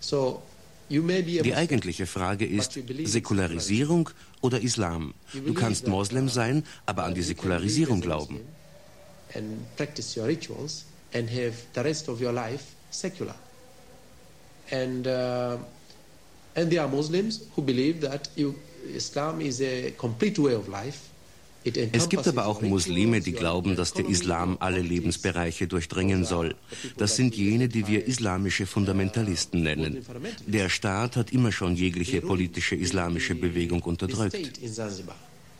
So 0.00 0.42
die 0.90 1.54
eigentliche 1.54 2.06
Frage 2.06 2.44
ist 2.44 2.78
Säkularisierung 3.04 4.10
oder 4.42 4.60
Islam. 4.60 5.14
Du 5.32 5.54
kannst 5.54 5.86
Moslem 5.86 6.28
sein, 6.28 6.64
aber 6.84 7.04
an 7.04 7.14
die 7.14 7.22
Säkularisierung 7.22 8.00
glauben. 8.00 8.40
And 9.34 9.76
practice 9.76 10.16
your 10.16 10.26
rituals 10.26 10.84
and 11.14 11.28
have 11.28 11.54
the 11.74 11.80
rest 11.80 12.08
of 12.08 12.20
your 12.20 12.32
life 12.32 12.64
secular. 12.90 13.34
And, 14.70 15.06
uh, 15.06 15.58
and 16.54 16.70
there 16.70 16.82
are 16.82 16.88
Muslims 16.88 17.42
who 17.56 17.62
believe 17.62 18.00
that 18.00 18.30
you, 18.36 18.54
Islam 18.94 19.40
is 19.40 19.60
a 19.60 19.92
complete 19.92 20.38
way 20.38 20.54
of 20.54 20.68
life 20.68 21.08
es 21.92 22.08
gibt 22.08 22.28
aber 22.28 22.46
auch 22.46 22.60
Muslime, 22.60 23.20
die 23.20 23.32
glauben, 23.32 23.74
dass 23.76 23.92
der 23.94 24.06
Islam 24.06 24.56
alle 24.60 24.80
Lebensbereiche 24.80 25.66
durchdringen 25.66 26.24
soll. 26.24 26.54
Das 26.96 27.16
sind 27.16 27.34
jene, 27.34 27.68
die 27.68 27.86
wir 27.86 28.06
islamische 28.06 28.66
Fundamentalisten 28.66 29.62
nennen. 29.62 30.04
Der 30.46 30.68
Staat 30.68 31.16
hat 31.16 31.32
immer 31.32 31.52
schon 31.52 31.74
jegliche 31.76 32.20
politische 32.20 32.74
islamische 32.74 33.34
Bewegung 33.34 33.82
unterdrückt. 33.82 34.36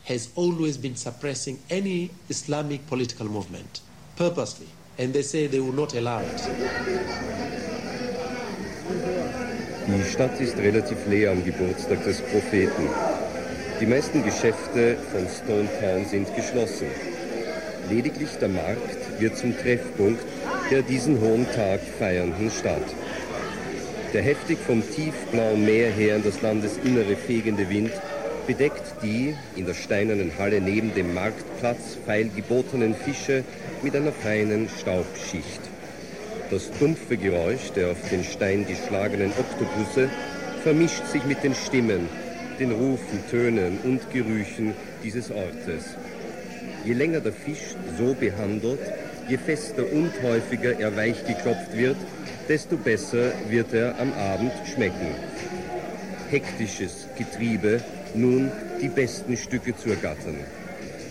has 0.05 0.29
always 0.35 0.77
been 0.77 0.95
suppressing 0.95 1.57
any 1.71 2.11
Islamic 2.29 2.85
political 2.87 3.25
movement 3.25 3.81
purposely 4.15 4.67
and 4.99 5.13
they 5.13 5.23
say 5.23 5.47
they 5.47 5.59
will 5.59 5.73
not 5.73 5.95
allow 5.95 6.19
it. 6.19 6.41
Die 9.87 10.11
Stadt 10.11 10.39
ist 10.39 10.57
relativ 10.57 10.97
leer 11.07 11.31
am 11.31 11.43
Geburtstag 11.43 12.03
des 12.03 12.21
Propheten. 12.21 12.89
Die 13.81 13.85
meisten 13.85 14.23
Geschäfte 14.23 14.95
von 15.11 15.27
Stone 15.27 15.67
Town 15.81 16.05
sind 16.05 16.33
geschlossen. 16.33 16.87
Lediglich 17.89 18.29
der 18.39 18.47
Markt 18.47 19.19
wird 19.19 19.37
zum 19.37 19.57
Treffpunkt 19.57 20.23
der 20.71 20.81
diesen 20.81 21.19
hohen 21.19 21.45
Tag 21.51 21.81
feiernden 21.99 22.49
Stadt. 22.49 22.87
Der 24.13 24.21
heftig 24.21 24.59
vom 24.65 24.81
tiefblauen 24.81 25.65
Meer 25.65 25.91
her 25.91 26.15
in 26.15 26.23
das 26.23 26.41
Landesinnere 26.41 27.17
fegende 27.17 27.69
Wind 27.69 27.91
bedeckt 28.47 29.03
die 29.03 29.35
in 29.57 29.65
der 29.65 29.73
steinernen 29.73 30.31
Halle 30.39 30.61
neben 30.61 30.93
dem 30.95 31.13
Marktplatz 31.13 31.97
feilgebotenen 32.05 32.95
Fische 32.95 33.43
mit 33.81 33.93
einer 33.93 34.13
feinen 34.13 34.69
Staubschicht. 34.79 35.59
Das 36.49 36.71
dumpfe 36.79 37.17
Geräusch 37.17 37.71
der 37.75 37.91
auf 37.91 38.09
den 38.09 38.23
Stein 38.23 38.65
geschlagenen 38.65 39.31
Oktopusse 39.37 40.09
vermischt 40.63 41.05
sich 41.07 41.25
mit 41.25 41.43
den 41.43 41.53
Stimmen 41.53 42.07
den 42.59 42.71
Rufen, 42.71 43.19
Tönen 43.29 43.79
und 43.83 44.11
Gerüchen 44.11 44.73
dieses 45.03 45.31
Ortes. 45.31 45.95
Je 46.85 46.93
länger 46.93 47.19
der 47.19 47.33
Fisch 47.33 47.75
so 47.97 48.13
behandelt, 48.13 48.79
je 49.27 49.37
fester 49.37 49.83
und 49.91 50.11
häufiger 50.23 50.79
er 50.79 50.95
weich 50.95 51.25
geklopft 51.25 51.75
wird, 51.75 51.97
desto 52.47 52.77
besser 52.77 53.31
wird 53.49 53.73
er 53.73 53.99
am 53.99 54.13
Abend 54.13 54.51
schmecken. 54.73 55.15
Hektisches 56.29 57.07
Getriebe, 57.17 57.81
nun 58.13 58.51
die 58.81 58.89
besten 58.89 59.35
Stücke 59.37 59.75
zu 59.75 59.89
ergattern. 59.89 60.37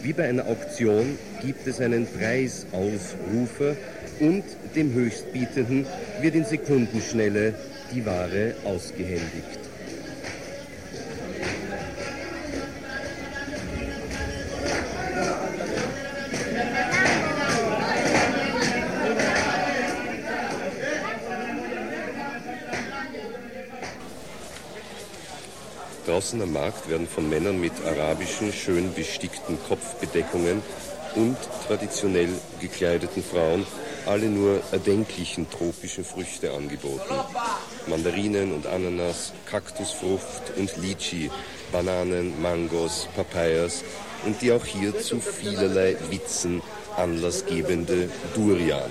Wie 0.02 0.12
bei 0.12 0.28
einer 0.28 0.46
Auktion 0.46 1.18
gibt 1.40 1.66
es 1.66 1.80
einen 1.80 2.06
Preisausrufer 2.06 3.76
und 4.20 4.44
dem 4.76 4.92
Höchstbietenden 4.92 5.86
wird 6.20 6.34
in 6.34 6.44
Sekundenschnelle 6.44 7.54
die 7.92 8.04
Ware 8.04 8.54
ausgehändigt. 8.64 9.73
Am 26.32 26.52
Markt 26.54 26.88
werden 26.88 27.06
von 27.06 27.28
Männern 27.28 27.60
mit 27.60 27.72
arabischen, 27.84 28.50
schön 28.50 28.94
bestickten 28.94 29.58
Kopfbedeckungen 29.68 30.62
und 31.16 31.36
traditionell 31.66 32.30
gekleideten 32.60 33.22
Frauen 33.22 33.66
alle 34.06 34.26
nur 34.26 34.60
erdenklichen 34.72 35.48
tropischen 35.50 36.02
Früchte 36.02 36.50
angeboten. 36.50 37.14
Mandarinen 37.88 38.54
und 38.54 38.66
Ananas, 38.66 39.32
Kaktusfrucht 39.44 40.52
und 40.56 40.74
Litchi, 40.78 41.30
Bananen, 41.70 42.40
Mangos, 42.40 43.06
Papayas 43.14 43.84
und 44.24 44.40
die 44.40 44.50
auch 44.50 44.64
hier 44.64 44.98
zu 44.98 45.20
vielerlei 45.20 45.94
Witzen 46.08 46.62
anlassgebende 46.96 48.08
Durian. 48.34 48.90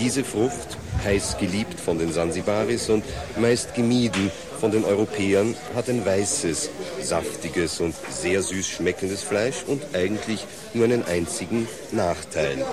Diese 0.00 0.24
Frucht, 0.24 0.76
heiß 1.04 1.38
geliebt 1.38 1.78
von 1.78 1.98
den 1.98 2.12
Sansibaris 2.12 2.88
und 2.88 3.04
meist 3.38 3.74
gemieden 3.74 4.30
von 4.56 4.70
den 4.70 4.84
Europäern, 4.84 5.54
hat 5.74 5.88
ein 5.88 6.04
weißes, 6.04 6.70
saftiges 7.02 7.80
und 7.80 7.94
sehr 8.10 8.42
süß 8.42 8.66
schmeckendes 8.66 9.22
Fleisch 9.22 9.64
und 9.66 9.82
eigentlich 9.94 10.44
nur 10.74 10.84
einen 10.84 11.04
einzigen 11.04 11.68
Nachteil. 11.92 12.64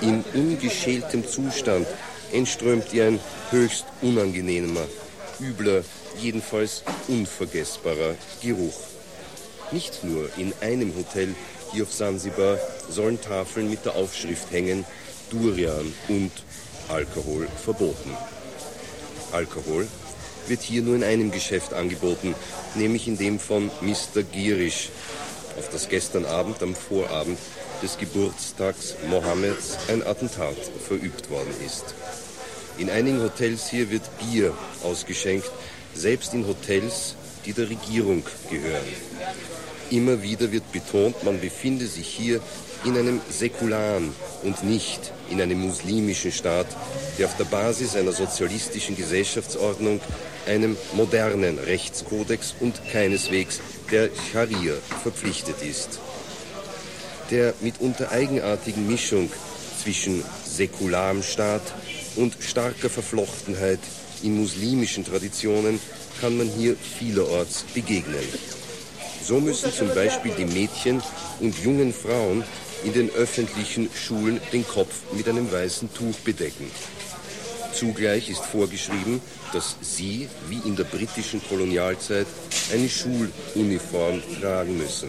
In 0.00 0.24
ungeschältem 0.34 1.26
Zustand 1.26 1.86
entströmt 2.32 2.92
ihr 2.92 3.06
ein 3.06 3.20
höchst 3.50 3.86
unangenehmer, 4.02 4.86
übler, 5.40 5.82
jedenfalls 6.18 6.82
unvergessbarer 7.08 8.14
Geruch. 8.42 8.78
Nicht 9.72 10.04
nur 10.04 10.28
in 10.36 10.52
einem 10.60 10.94
Hotel 10.96 11.34
hier 11.72 11.84
auf 11.84 11.92
Sansibar 11.92 12.58
sollen 12.88 13.20
Tafeln 13.20 13.70
mit 13.70 13.84
der 13.84 13.94
Aufschrift 13.94 14.50
hängen, 14.50 14.84
Durian 15.30 15.92
und 16.08 16.32
Alkohol 16.88 17.46
verboten. 17.62 18.16
Alkohol 19.32 19.86
wird 20.50 20.60
hier 20.60 20.82
nur 20.82 20.96
in 20.96 21.04
einem 21.04 21.30
Geschäft 21.30 21.72
angeboten, 21.72 22.34
nämlich 22.74 23.08
in 23.08 23.16
dem 23.16 23.38
von 23.38 23.70
Mr. 23.80 24.22
Gierisch, 24.22 24.90
auf 25.56 25.70
das 25.70 25.88
gestern 25.88 26.26
Abend 26.26 26.62
am 26.62 26.74
Vorabend 26.74 27.38
des 27.82 27.96
Geburtstags 27.96 28.96
Mohammeds 29.08 29.78
ein 29.88 30.06
Attentat 30.06 30.56
verübt 30.86 31.30
worden 31.30 31.54
ist. 31.64 31.94
In 32.76 32.90
einigen 32.90 33.22
Hotels 33.22 33.68
hier 33.70 33.90
wird 33.90 34.02
Bier 34.18 34.52
ausgeschenkt, 34.82 35.50
selbst 35.94 36.34
in 36.34 36.46
Hotels, 36.46 37.14
die 37.46 37.52
der 37.52 37.70
Regierung 37.70 38.22
gehören. 38.50 38.84
Immer 39.90 40.22
wieder 40.22 40.52
wird 40.52 40.70
betont, 40.72 41.24
man 41.24 41.40
befinde 41.40 41.86
sich 41.86 42.06
hier 42.06 42.40
in 42.84 42.96
einem 42.96 43.20
säkularen 43.30 44.14
und 44.42 44.62
nicht 44.64 45.12
in 45.30 45.40
einem 45.40 45.60
muslimischen 45.60 46.32
Staat, 46.32 46.66
der 47.18 47.26
auf 47.26 47.36
der 47.36 47.44
Basis 47.44 47.94
einer 47.94 48.12
sozialistischen 48.12 48.96
Gesellschaftsordnung, 48.96 50.00
einem 50.46 50.76
modernen 50.94 51.58
Rechtskodex 51.58 52.54
und 52.60 52.80
keineswegs 52.90 53.60
der 53.90 54.08
Scharia 54.32 54.74
verpflichtet 55.02 55.62
ist. 55.62 55.98
Der 57.30 57.54
mitunter 57.60 58.10
eigenartigen 58.10 58.86
Mischung 58.88 59.30
zwischen 59.82 60.24
säkularem 60.44 61.22
Staat 61.22 61.62
und 62.16 62.36
starker 62.40 62.90
Verflochtenheit 62.90 63.80
in 64.22 64.40
muslimischen 64.40 65.04
Traditionen 65.04 65.80
kann 66.20 66.36
man 66.36 66.48
hier 66.48 66.76
vielerorts 66.76 67.64
begegnen. 67.74 68.24
So 69.22 69.38
müssen 69.40 69.72
zum 69.72 69.88
Beispiel 69.94 70.32
die 70.36 70.46
Mädchen 70.46 71.02
und 71.40 71.58
jungen 71.62 71.92
Frauen 71.92 72.44
in 72.84 72.92
den 72.92 73.10
öffentlichen 73.10 73.88
Schulen 73.94 74.40
den 74.52 74.66
Kopf 74.66 75.02
mit 75.12 75.28
einem 75.28 75.50
weißen 75.52 75.92
Tuch 75.92 76.16
bedecken. 76.24 76.70
Zugleich 77.72 78.28
ist 78.28 78.44
vorgeschrieben, 78.44 79.20
dass 79.52 79.76
sie, 79.80 80.28
wie 80.48 80.60
in 80.66 80.76
der 80.76 80.84
britischen 80.84 81.42
Kolonialzeit, 81.46 82.26
eine 82.72 82.88
Schuluniform 82.88 84.22
tragen 84.40 84.76
müssen. 84.76 85.08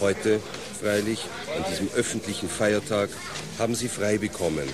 Heute, 0.00 0.40
freilich, 0.80 1.20
an 1.56 1.64
diesem 1.70 1.88
öffentlichen 1.94 2.48
Feiertag, 2.48 3.10
haben 3.58 3.74
sie 3.74 3.88
frei 3.88 4.18
bekommen, 4.18 4.68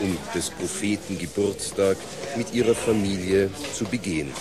um 0.00 0.16
des 0.34 0.50
Propheten 0.50 1.18
Geburtstag 1.18 1.96
mit 2.36 2.52
ihrer 2.54 2.74
Familie 2.74 3.50
zu 3.76 3.84
begehen. 3.84 4.32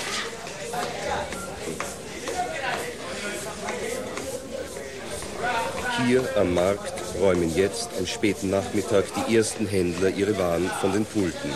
Hier 6.05 6.23
am 6.37 6.53
Markt 6.53 6.93
räumen 7.19 7.53
jetzt 7.55 7.89
am 7.97 8.05
späten 8.05 8.49
Nachmittag 8.49 9.05
die 9.15 9.35
ersten 9.35 9.67
Händler 9.67 10.09
ihre 10.09 10.37
Waren 10.37 10.69
von 10.81 10.91
den 10.91 11.05
Pulten. 11.05 11.51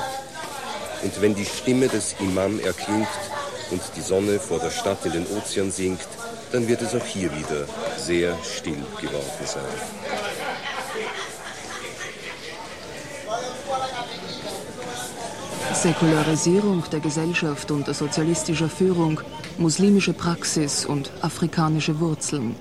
Und 1.04 1.22
wenn 1.22 1.36
die 1.36 1.46
Stimme 1.46 1.88
des 1.88 2.16
Imam 2.20 2.60
erklingt 2.60 3.08
und 3.72 3.82
die 3.96 4.02
Sonne 4.02 4.40
vor 4.40 4.60
der 4.60 4.72
Stadt 4.72 5.06
in 5.06 5.14
den 5.14 5.28
Ozean 5.28 5.72
sinkt, 5.72 6.08
dann 6.52 6.68
wird 6.68 6.82
es 6.82 6.96
auch 6.96 7.06
hier 7.06 7.32
wieder 7.36 7.66
sehr 7.98 8.38
still 8.44 8.84
geworden 9.02 9.46
sein. 9.46 9.64
Säkularisierung 15.74 16.84
der 16.92 17.02
Gesellschaft 17.02 17.70
unter 17.72 17.94
sozialistischer 17.94 18.70
Führung, 18.70 19.20
muslimische 19.58 20.14
Praxis 20.14 20.86
und 20.86 21.12
afrikanische 21.22 22.00
Wurzeln. 22.00 22.56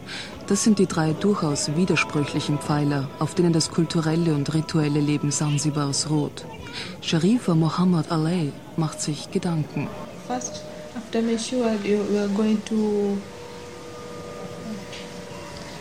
Das 0.52 0.64
sind 0.64 0.78
die 0.78 0.86
drei 0.86 1.14
durchaus 1.14 1.74
widersprüchlichen 1.76 2.58
Pfeiler, 2.58 3.08
auf 3.20 3.34
denen 3.34 3.54
das 3.54 3.70
kulturelle 3.70 4.34
und 4.34 4.52
rituelle 4.52 5.00
Leben 5.00 5.30
Sansibars 5.30 6.10
ruht. 6.10 6.44
Sharifa 7.00 7.54
Mohammed 7.54 8.12
Alay 8.12 8.52
macht 8.76 9.00
sich 9.00 9.30
Gedanken. 9.30 9.88
First, 10.26 10.62
after 10.94 11.22
Meshua, 11.22 11.70
we 11.82 12.18
are 12.18 12.28
going 12.36 12.62
to, 12.66 13.16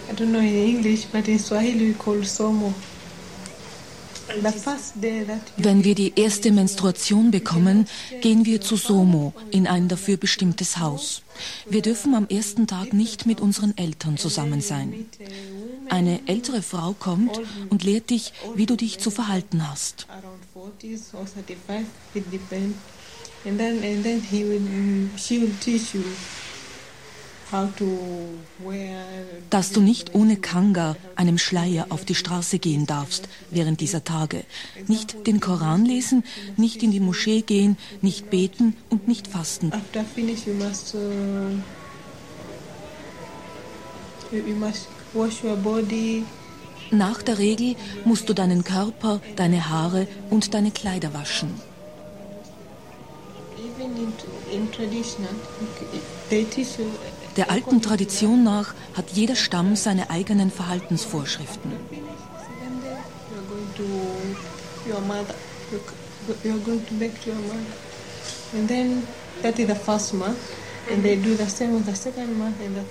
I 0.10 0.16
don't 0.16 0.32
know 0.32 0.40
in 0.40 0.78
English, 0.78 1.06
but 1.12 1.28
in 1.28 1.38
Swahili 1.38 1.90
we 1.90 1.94
call 1.94 2.24
Somo. 2.24 2.74
Wenn 5.58 5.84
wir 5.84 5.96
die 5.96 6.14
erste 6.16 6.52
Menstruation 6.52 7.32
bekommen, 7.32 7.88
gehen 8.22 8.46
wir 8.46 8.62
zu 8.62 8.76
Somo 8.76 9.34
in 9.52 9.68
ein 9.68 9.88
dafür 9.88 10.18
bestimmtes 10.18 10.78
Haus. 10.78 11.22
Wir 11.70 11.82
dürfen 11.82 12.16
am 12.16 12.28
ersten 12.28 12.68
Tag 12.68 12.94
nicht 12.94 13.26
mit 13.26 13.42
unseren 13.42 13.78
Eltern 13.78 14.18
zusammen 14.18 14.62
sein. 14.62 15.06
Eine 15.90 16.20
ältere 16.28 16.62
Frau 16.62 16.94
kommt 16.98 17.40
und 17.70 17.84
lehrt 17.84 18.10
dich, 18.10 18.34
wie 18.56 18.66
du 18.66 18.76
dich 18.76 19.00
zu 19.00 19.12
verhalten 19.12 19.68
hast. 19.68 20.08
And 23.44 23.58
then, 23.58 23.84
and 23.84 24.04
then 24.04 24.22
he 24.22 24.44
will, 24.44 25.10
she 25.18 25.42
will 25.42 25.50
teach 25.60 25.96
you 25.96 26.04
dass 29.52 29.72
du 29.72 29.82
nicht 29.82 30.16
ohne 30.16 30.38
Kanga, 30.38 30.96
einem 31.16 31.38
Schleier, 31.38 31.88
auf 31.90 32.06
die 32.06 32.16
Straße 32.16 32.58
gehen 32.58 32.88
darfst 32.88 33.28
während 33.52 33.82
dieser 33.82 34.04
Tage, 34.04 34.44
nicht 34.88 35.28
den 35.28 35.40
Koran 35.40 35.86
lesen, 35.86 36.24
nicht 36.58 36.82
in 36.82 36.92
die 36.92 37.00
Moschee 37.00 37.42
gehen, 37.42 37.78
nicht 38.02 38.30
beten 38.32 38.76
und 38.90 39.08
nicht 39.08 39.28
fasten. 39.28 39.72
Uh, 39.74 39.78
Nach 46.92 47.22
der 47.22 47.38
Regel 47.38 47.76
musst 48.06 48.30
du 48.30 48.34
deinen 48.34 48.64
Körper, 48.64 49.22
deine 49.36 49.70
Haare 49.70 50.08
und 50.30 50.54
deine 50.54 50.72
Kleider 50.72 51.14
waschen. 51.14 51.50
Even 53.58 53.92
in, 53.98 54.14
in 54.52 54.72
traditional, 54.72 55.34
they 56.30 56.46
teach 56.46 56.80
you 56.80 56.86
der 57.38 57.50
alten 57.50 57.82
Tradition 57.82 58.44
nach 58.44 58.74
hat 58.94 59.12
jeder 59.12 59.36
Stamm 59.36 59.76
seine 59.76 60.10
eigenen 60.10 60.52
Verhaltensvorschriften. 60.52 61.72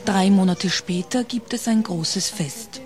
Drei 0.04 0.30
Monate 0.30 0.70
später 0.70 1.24
gibt 1.24 1.52
es 1.52 1.68
ein 1.68 1.82
großes 1.82 2.28
Fest. 2.30 2.80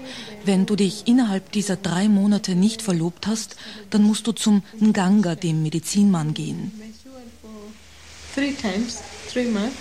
Wenn 0.44 0.66
du 0.66 0.76
dich 0.76 1.06
innerhalb 1.06 1.52
dieser 1.52 1.76
drei 1.76 2.08
Monate 2.08 2.54
nicht 2.54 2.82
verlobt 2.82 3.26
hast, 3.26 3.56
dann 3.90 4.02
musst 4.02 4.26
du 4.26 4.32
zum 4.32 4.62
Nganga, 4.80 5.34
dem 5.36 5.62
Medizinmann, 5.62 6.34
gehen. 6.34 6.72
Three 8.34 8.52
times, 8.52 8.98
three 9.30 9.48
months 9.48 9.76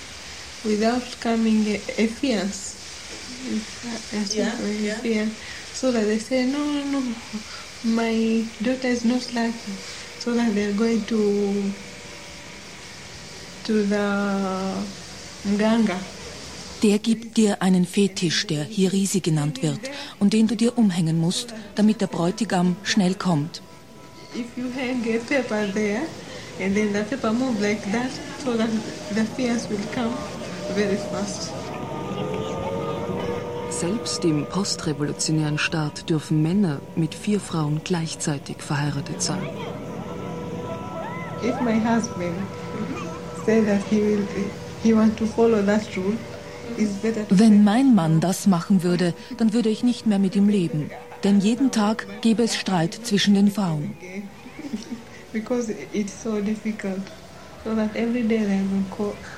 without 0.65 1.03
coming 1.19 1.67
a 1.97 2.07
fiance. 2.07 2.77
Yeah, 4.33 4.53
yeah. 5.03 5.27
So 5.73 5.91
that 5.91 6.05
they 6.05 6.19
say, 6.19 6.45
no, 6.45 6.63
no, 6.63 6.99
no, 6.99 7.15
my 7.83 8.45
daughter 8.61 8.87
is 8.87 9.03
not 9.03 9.33
lucky. 9.33 9.73
So 10.19 10.33
that 10.33 10.55
they're 10.55 10.73
going 10.73 11.03
to 11.05 11.73
to 13.65 13.83
the 13.83 14.75
Mganga. 15.45 15.99
Der 16.81 16.99
gibt 16.99 17.37
dir 17.37 17.61
einen 17.61 17.85
Fetisch, 17.85 18.45
der 18.47 18.65
hier 18.65 18.91
Risi 18.91 19.21
genannt 19.21 19.63
wird 19.63 19.79
und 20.19 20.33
den 20.33 20.47
du 20.47 20.55
dir 20.55 20.77
umhängen 20.77 21.17
musst, 21.19 21.53
damit 21.75 22.01
der 22.01 22.07
Bräutigam 22.07 22.75
schnell 22.83 23.15
kommt. 23.15 23.61
If 24.35 24.57
you 24.57 24.69
hang 24.75 25.01
a 25.03 25.19
paper 25.19 25.67
there 25.73 26.07
and 26.59 26.75
then 26.75 26.91
the 26.93 27.03
paper 27.03 27.31
move 27.31 27.61
like 27.61 27.83
that 27.91 28.11
so 28.43 28.57
that 28.57 28.69
the 29.13 29.23
fiance 29.35 29.69
will 29.69 29.79
come 29.93 30.13
very 30.75 30.97
fast. 31.11 31.51
Selbst 33.69 34.23
im 34.23 34.45
postrevolutionären 34.45 35.57
Staat 35.57 36.09
dürfen 36.09 36.41
Männer 36.41 36.79
mit 36.95 37.15
vier 37.15 37.39
Frauen 37.39 37.81
gleichzeitig 37.83 38.57
verheiratet 38.61 39.21
sein. 39.21 39.43
If 41.43 41.59
my 41.61 41.79
husband 41.79 42.35
said 43.45 43.65
that 43.67 43.81
he 43.89 43.97
will, 44.01 44.27
he 44.83 44.93
want 44.93 45.17
to 45.17 45.25
follow 45.25 45.61
that 45.61 45.81
rule, 45.97 46.17
wenn 47.29 47.63
mein 47.63 47.93
Mann 47.93 48.19
das 48.19 48.47
machen 48.47 48.83
würde, 48.83 49.13
dann 49.37 49.53
würde 49.53 49.69
ich 49.69 49.83
nicht 49.83 50.05
mehr 50.07 50.19
mit 50.19 50.35
ihm 50.35 50.49
leben. 50.49 50.89
Denn 51.23 51.39
jeden 51.39 51.71
Tag 51.71 52.07
gäbe 52.21 52.43
es 52.43 52.55
Streit 52.55 52.93
zwischen 53.03 53.33
den 53.33 53.51
Frauen. 53.51 53.95
Because 55.33 55.73
it's 55.93 56.23
so 56.23 56.39
difficult. 56.39 57.01
So 57.63 57.73
that 57.75 57.95
every 57.95 58.23
day 58.23 58.43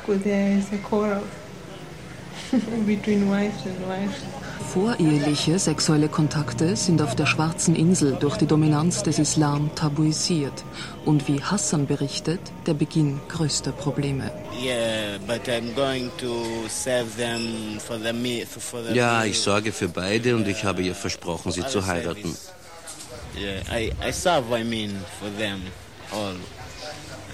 there 0.07 0.57
is 0.57 0.71
a 0.73 0.77
quarrel 0.77 1.23
between 2.85 3.29
wives 3.29 3.65
and 3.65 3.87
wives. 3.87 4.15
Voreheliche 4.73 5.59
sexuelle 5.59 6.09
Kontakte 6.09 6.75
sind 6.75 7.01
auf 7.01 7.15
der 7.15 7.27
Schwarzen 7.27 7.75
Insel 7.75 8.17
durch 8.19 8.37
die 8.37 8.47
Dominanz 8.47 9.03
des 9.03 9.19
Islam 9.19 9.69
tabuisiert 9.75 10.63
und 11.05 11.27
wie 11.27 11.41
Hassan 11.41 11.85
berichtet, 11.85 12.39
der 12.65 12.73
Beginn 12.73 13.19
größter 13.29 13.71
Probleme. 13.71 14.31
Ja, 18.93 19.23
ich 19.23 19.39
sorge 19.39 19.71
für 19.71 19.87
beide 19.87 20.35
und 20.35 20.47
ich 20.47 20.63
habe 20.65 20.81
ihr 20.81 20.95
versprochen, 20.95 21.51
sie 21.51 21.65
zu 21.67 21.85
heiraten. 21.85 22.35
Yeah, 23.37 23.61
I, 23.69 23.91
I 24.01 24.11
serve, 24.11 24.51
I 24.51 24.63
mean, 24.63 24.91
for 25.19 25.29
them 25.37 25.61
all. 26.11 26.35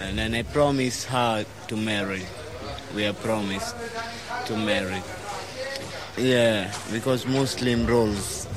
And 0.02 0.18
then 0.18 0.34
I 0.34 0.44
promise 0.44 1.06
her 1.06 1.46
to 1.68 1.78
marry. 1.78 2.24
We 2.96 3.06
are 3.06 3.14
promised 3.14 3.76
to 4.48 4.58
marry. 4.58 5.02
Yeah, 6.18 6.72
because 6.92 7.26
Muslim 7.26 7.86
rules. 7.86 8.48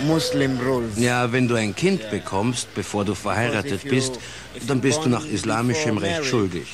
Muslim 0.00 0.58
rules. 0.58 0.96
Ja, 0.96 1.30
wenn 1.30 1.46
du 1.48 1.54
ein 1.56 1.74
Kind 1.74 2.10
bekommst, 2.10 2.74
bevor 2.74 3.04
du 3.04 3.14
verheiratet 3.14 3.88
bist, 3.88 4.18
dann 4.66 4.80
bist 4.80 5.04
du 5.04 5.08
nach 5.08 5.24
islamischem 5.24 5.98
Recht 5.98 6.24
schuldig. 6.24 6.66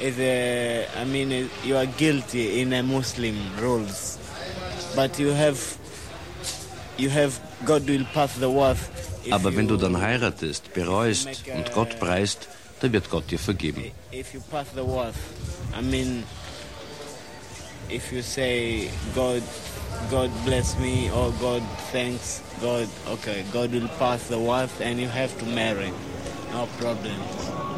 Is 0.00 0.18
a, 0.20 1.02
I 1.02 1.04
mean, 1.04 1.50
you 1.64 1.76
are 1.76 1.86
guilty 1.86 2.60
in 2.60 2.72
a 2.72 2.82
Muslim 2.82 3.34
rules, 3.60 4.18
but 4.94 5.18
you 5.18 5.32
have, 5.32 5.58
you 6.96 7.10
have, 7.10 7.40
God 7.64 7.88
will 7.88 8.04
pass 8.14 8.34
the 8.38 8.48
worth. 8.48 9.07
Aber 9.30 9.54
wenn 9.56 9.68
du 9.68 9.76
dann 9.76 10.00
heiratest, 10.00 10.72
bereust 10.74 11.28
und 11.54 11.72
Gott 11.72 11.98
preist, 11.98 12.48
dann 12.80 12.92
wird 12.92 13.10
Gott 13.10 13.30
dir 13.30 13.38
vergeben. 13.38 13.90
Worth, 14.12 15.14
I 15.76 15.82
mean, 15.82 16.24
if 17.90 18.12
you 18.12 18.22
say 18.22 18.90
God 19.14 19.42
God 20.10 20.30
bless 20.44 20.78
me 20.78 21.10
or 21.10 21.32
God 21.40 21.62
thanks 21.90 22.42
God 22.60 22.88
okay 23.08 23.44
God 23.52 23.72
will 23.72 23.88
pass 23.98 24.28
the 24.28 24.38
wife 24.38 24.80
and 24.80 25.00
you 25.00 25.08
have 25.08 25.36
to 25.38 25.46
marry 25.46 25.90
no 26.52 26.66
problem 26.78 27.77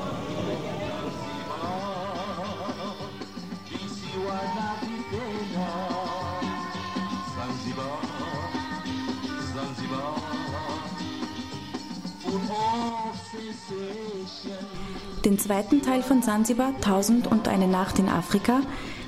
Den 15.25 15.39
zweiten 15.39 15.83
Teil 15.83 16.03
von 16.03 16.23
Sansibar, 16.23 16.73
Tausend 16.81 17.27
und 17.27 17.47
eine 17.49 17.69
Nacht 17.69 17.99
in 17.99 18.09
Afrika, 18.09 18.61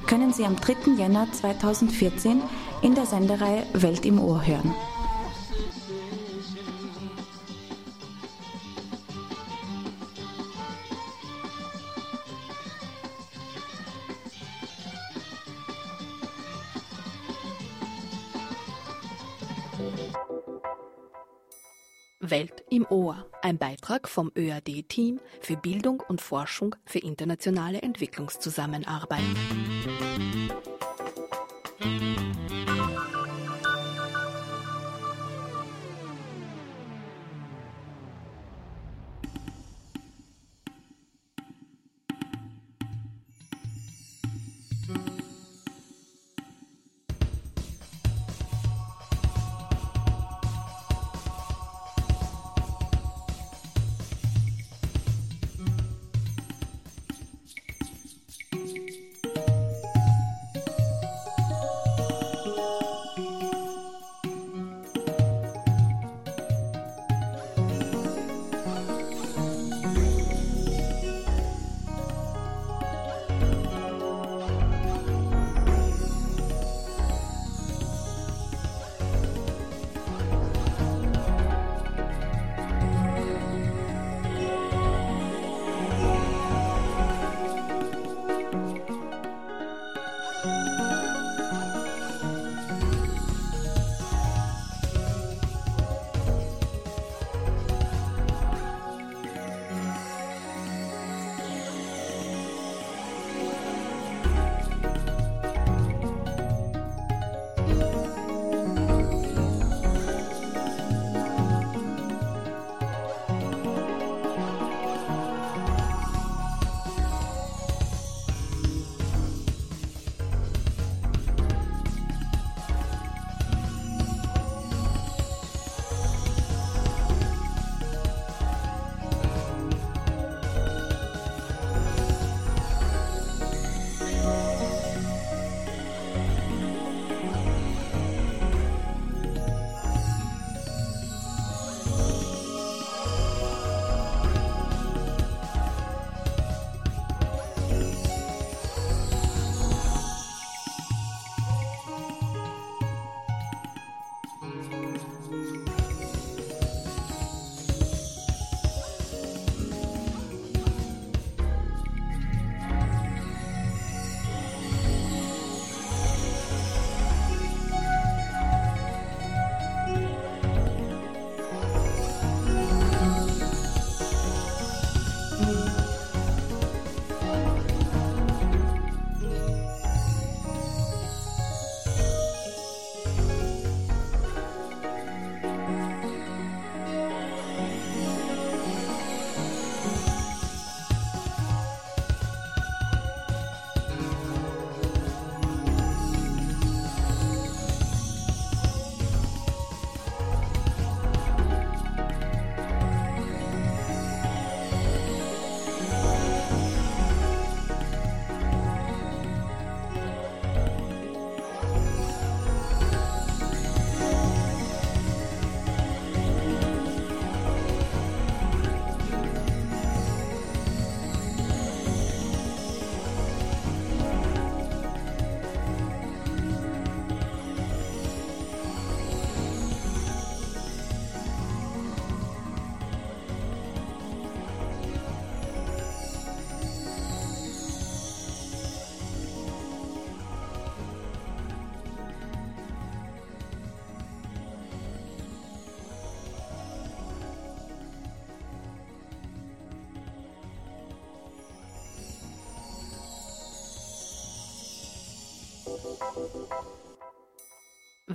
können 0.06 0.32
Sie 0.32 0.44
am 0.44 0.56
3. 0.56 0.92
Jänner 0.96 1.26
2014 1.32 2.42
in 2.82 2.94
der 2.94 3.06
Sendereihe 3.06 3.64
Welt 3.72 4.04
im 4.04 4.20
Ohr 4.20 4.46
hören. 4.46 4.74
Welt 22.22 22.62
im 22.70 22.86
Ohr, 22.88 23.26
ein 23.42 23.58
Beitrag 23.58 24.08
vom 24.08 24.30
ÖAD-Team 24.36 25.18
für 25.40 25.56
Bildung 25.56 26.00
und 26.06 26.20
Forschung 26.20 26.76
für 26.86 27.00
internationale 27.00 27.82
Entwicklungszusammenarbeit. 27.82 29.20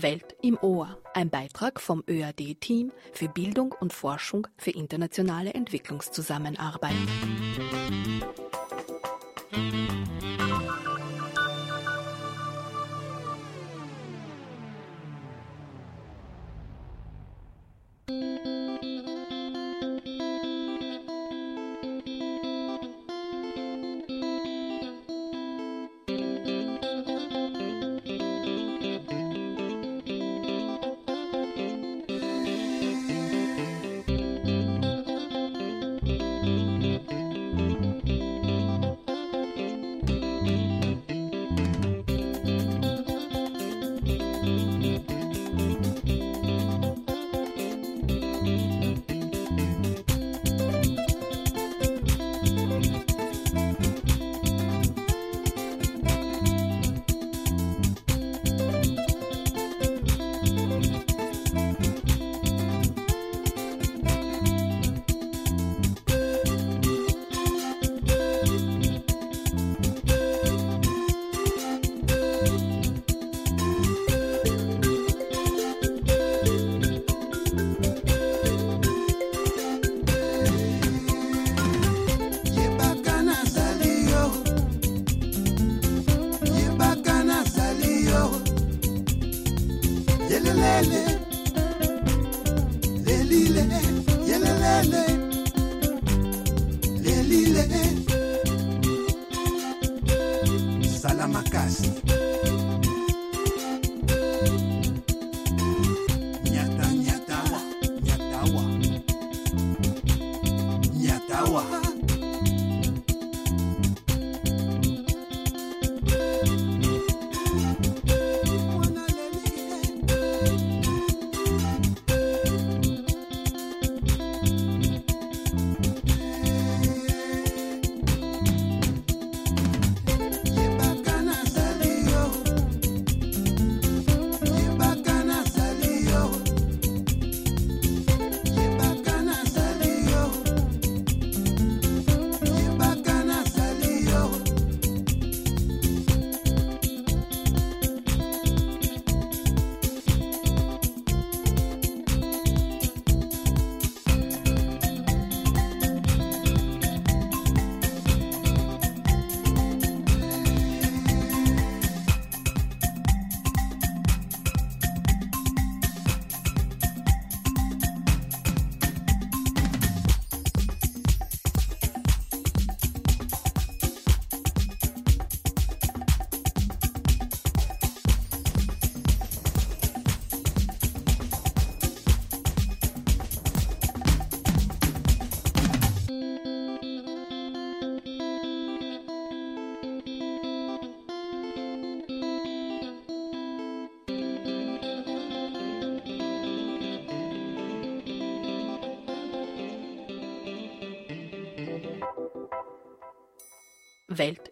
Welt 0.02 0.36
im 0.42 0.58
Ohr, 0.62 0.98
ein 1.14 1.30
Beitrag 1.30 1.80
vom 1.80 2.04
ÖAD-Team 2.10 2.92
für 3.14 3.28
Bildung 3.28 3.74
und 3.80 3.94
Forschung 3.94 4.48
für 4.58 4.72
internationale 4.72 5.54
Entwicklungszusammenarbeit. 5.54 6.94
Welt 6.94 8.47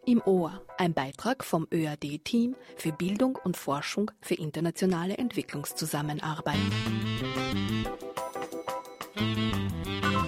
im 0.06 0.22
Ohr, 0.26 0.62
ein 0.78 0.93
Beitrag 0.93 1.43
vom 1.43 1.68
ÖAD-Team 1.72 2.56
für 2.76 2.91
Bildung 2.91 3.38
und 3.43 3.58
Forschung 3.58 4.12
für 4.22 4.36
internationale 4.36 5.18
Entwicklungszusammenarbeit. 5.18 6.56
Welt 9.16 10.24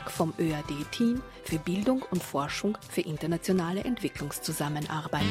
Beitrag 0.00 0.10
vom 0.10 0.32
ÖAD-Team 0.38 1.20
für 1.44 1.58
Bildung 1.58 2.02
und 2.10 2.22
Forschung 2.22 2.78
für 2.88 3.02
internationale 3.02 3.84
Entwicklungszusammenarbeit. 3.84 5.24